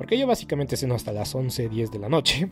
Porque 0.04 0.18
yo 0.18 0.28
básicamente 0.28 0.76
ceno 0.76 0.96
hasta 0.96 1.14
las 1.14 1.34
11, 1.34 1.70
10 1.70 1.92
de 1.92 1.98
la 1.98 2.10
noche. 2.10 2.50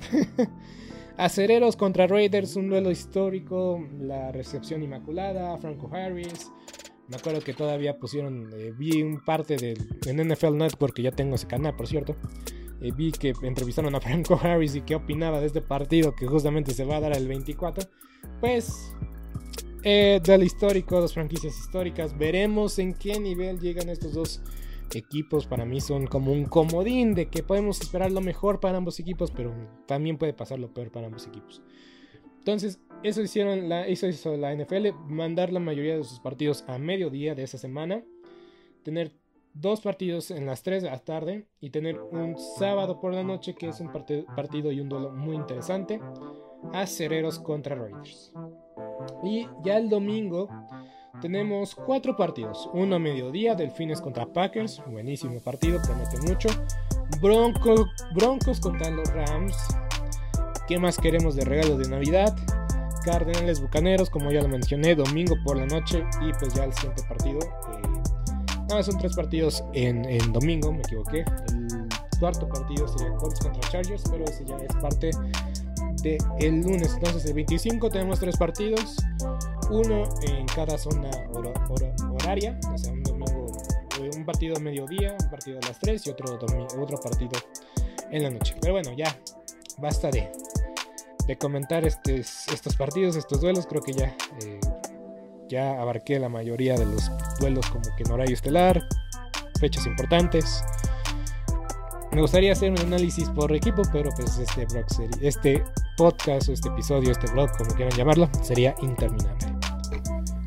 Acereros 1.18 1.76
contra 1.76 2.08
Raiders, 2.08 2.56
un 2.56 2.70
duelo 2.70 2.92
histórico. 2.92 3.86
La 4.00 4.32
recepción 4.32 4.82
inmaculada, 4.84 5.58
Franco 5.58 5.90
Harris. 5.94 6.50
Me 7.10 7.18
acuerdo 7.18 7.42
que 7.42 7.54
todavía 7.54 8.00
pusieron, 8.00 8.50
eh, 8.54 8.72
vi 8.74 9.02
un 9.02 9.20
parte 9.26 9.58
del, 9.58 9.78
en 10.06 10.30
NFL 10.30 10.56
Network, 10.56 10.94
que 10.94 11.02
ya 11.02 11.12
tengo 11.12 11.36
ese 11.36 11.46
canal, 11.46 11.76
por 11.76 11.88
cierto. 11.88 12.16
Eh, 12.80 12.94
vi 12.96 13.12
que 13.12 13.34
entrevistaron 13.42 13.94
a 13.96 14.00
Franco 14.00 14.40
Harris 14.42 14.76
y 14.76 14.82
qué 14.84 14.96
opinaba 14.96 15.42
de 15.42 15.48
este 15.48 15.60
partido 15.60 16.16
que 16.16 16.28
justamente 16.28 16.74
se 16.74 16.86
va 16.86 16.96
a 16.96 17.00
dar 17.02 17.18
el 17.18 17.28
24. 17.28 17.84
Pues, 18.40 18.94
eh, 19.84 20.22
del 20.24 20.44
histórico, 20.44 21.02
dos 21.02 21.14
franquicias 21.14 21.60
históricas. 21.60 22.18
Veremos 22.18 22.80
en 22.80 22.94
qué 22.94 23.20
nivel 23.20 23.60
llegan 23.60 23.90
estos 23.90 24.14
dos 24.14 24.42
equipos 25.00 25.48
para 25.48 25.66
mí 25.66 25.82
son 25.82 26.08
como 26.08 26.32
un 26.32 26.46
comodín 26.46 27.14
de 27.14 27.30
que 27.30 27.44
podemos 27.44 27.82
esperar 27.82 28.12
lo 28.12 28.22
mejor 28.22 28.60
para 28.60 28.78
ambos 28.78 29.00
equipos, 29.00 29.32
pero 29.32 29.54
también 29.86 30.18
puede 30.18 30.34
pasar 30.34 30.60
lo 30.60 30.74
peor 30.74 30.92
para 30.92 31.08
ambos 31.08 31.28
equipos. 31.28 31.62
Entonces, 32.40 32.80
eso 33.04 33.22
hicieron 33.22 33.70
la, 33.70 33.86
eso 33.86 34.08
hizo 34.08 34.36
la 34.38 34.56
NFL, 34.56 34.94
mandar 35.08 35.54
la 35.54 35.60
mayoría 35.60 35.98
de 35.98 36.04
sus 36.04 36.20
partidos 36.20 36.64
a 36.68 36.78
mediodía 36.78 37.36
de 37.36 37.44
esa 37.44 37.58
semana, 37.58 38.04
tener 38.84 39.12
dos 39.54 39.82
partidos 39.82 40.32
en 40.32 40.46
las 40.46 40.64
3 40.64 40.84
de 40.84 40.90
la 40.90 41.00
tarde 41.00 41.48
y 41.60 41.70
tener 41.70 42.00
un 42.00 42.38
sábado 42.38 43.00
por 43.00 43.14
la 43.14 43.24
noche 43.24 43.54
que 43.54 43.68
es 43.68 43.80
un 43.80 43.92
partido 43.92 44.72
y 44.72 44.80
un 44.80 44.90
duelo 44.90 45.12
muy 45.12 45.36
interesante, 45.36 46.00
Acereros 46.74 47.40
contra 47.40 47.76
Raiders. 47.76 48.34
Y 49.24 49.48
ya 49.64 49.78
el 49.78 49.90
domingo 49.90 50.50
tenemos 51.20 51.76
cuatro 51.76 52.16
partidos. 52.16 52.70
Uno 52.74 52.96
a 52.96 53.00
mediodía, 53.00 53.56
Delfines 53.56 54.00
contra 54.00 54.26
Packers, 54.26 54.82
buenísimo 54.88 55.40
partido, 55.40 55.82
promete 55.82 56.18
mucho. 56.22 56.50
Broncos 57.20 58.60
contra 58.60 58.90
los 58.90 59.10
Rams. 59.14 59.56
¿Qué 60.68 60.80
más 60.80 60.98
queremos 60.98 61.36
de 61.36 61.44
regalo 61.44 61.78
de 61.78 61.90
Navidad? 61.90 62.36
Cardenales 63.04 63.60
Bucaneros, 63.60 64.10
como 64.10 64.32
ya 64.32 64.42
lo 64.42 64.48
mencioné, 64.48 64.96
domingo 64.96 65.36
por 65.44 65.58
la 65.58 65.66
noche. 65.66 66.04
Y 66.22 66.32
pues 66.40 66.54
ya 66.54 66.64
el 66.64 66.74
siguiente 66.74 67.04
partido. 67.08 67.40
Eh, 67.40 68.84
son 68.84 68.98
tres 68.98 69.16
partidos 69.16 69.64
en, 69.74 70.32
domingo, 70.32 70.72
me 70.72 70.80
equivoqué. 70.80 71.20
El 71.20 72.20
cuarto 72.20 72.48
partido 72.48 72.88
sería 72.88 73.14
Colts 73.18 73.40
contra 73.42 73.70
Chargers, 73.70 74.04
pero 74.10 74.24
ese 74.24 74.46
ya 74.46 74.56
es 74.58 74.74
parte 74.76 75.12
del 76.02 76.18
el 76.40 76.62
lunes. 76.62 76.94
Entonces, 76.94 77.26
el 77.26 77.34
25 77.34 77.90
tenemos 77.90 78.20
tres 78.20 78.38
partidos 78.38 78.98
uno 79.72 80.04
en 80.24 80.46
cada 80.48 80.78
zona 80.78 81.10
horaria, 82.12 82.60
o 82.72 82.78
sea, 82.78 82.92
un 82.92 83.04
domingo, 83.04 83.48
un 84.16 84.26
partido 84.26 84.58
a 84.58 84.60
mediodía, 84.60 85.16
un 85.20 85.30
partido 85.30 85.60
a 85.60 85.68
las 85.68 85.80
3 85.80 86.08
y 86.08 86.10
otro, 86.10 86.36
otro 86.36 86.98
partido 86.98 87.32
en 88.12 88.24
la 88.24 88.30
noche. 88.30 88.56
Pero 88.60 88.74
bueno, 88.74 88.92
ya 88.94 89.18
basta 89.78 90.12
de, 90.12 90.30
de 91.26 91.38
comentar 91.38 91.86
estos, 91.86 92.48
estos 92.50 92.76
partidos, 92.76 93.16
estos 93.16 93.40
duelos, 93.42 93.66
creo 93.66 93.82
que 93.82 93.94
ya, 93.94 94.16
eh, 94.46 94.60
ya 95.48 95.82
abarqué 95.82 96.20
la 96.20 96.30
mayoría 96.30 96.76
de 96.76 96.86
los 96.86 97.10
duelos 97.40 97.66
como 97.70 97.84
que 97.96 98.04
en 98.04 98.12
horario 98.12 98.34
estelar, 98.34 98.86
fechas 99.60 99.86
importantes. 99.86 100.64
Me 102.12 102.20
gustaría 102.20 102.52
hacer 102.52 102.72
un 102.72 102.80
análisis 102.80 103.30
por 103.30 103.56
equipo, 103.56 103.84
pero 103.94 104.10
pues 104.18 104.38
este 104.38 104.66
blog 104.66 104.86
este 105.22 105.64
podcast 105.96 106.50
o 106.50 106.54
este 106.54 106.68
episodio, 106.68 107.12
este 107.12 107.32
blog, 107.32 107.50
como 107.58 107.74
quieran 107.74 107.96
llamarlo, 107.96 108.30
sería 108.44 108.76
interminable. 108.82 109.48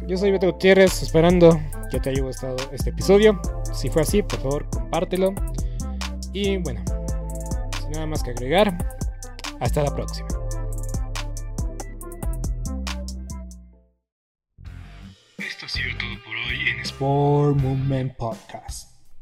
Yo 0.06 0.18
soy 0.18 0.30
Beto 0.30 0.52
Gutiérrez, 0.52 1.02
esperando 1.02 1.58
que 1.90 2.00
te 2.00 2.10
haya 2.10 2.22
gustado 2.22 2.56
este 2.70 2.90
episodio. 2.90 3.40
Si 3.72 3.88
fue 3.88 4.02
así, 4.02 4.22
por 4.22 4.40
favor, 4.40 4.68
compártelo. 4.68 5.34
Y 6.34 6.58
bueno, 6.58 6.84
sin 7.80 7.92
nada 7.92 8.06
más 8.06 8.22
que 8.22 8.32
agregar, 8.32 8.76
hasta 9.60 9.82
la 9.82 9.94
próxima. 9.94 10.28
Esto 15.38 15.64
ha 15.64 15.68
sido 15.70 15.96
todo 15.96 16.24
por 16.26 16.34
hoy 16.34 16.68
en 16.68 16.80
Sport 16.80 17.56
Movement 17.56 18.14
Podcast. 18.16 18.93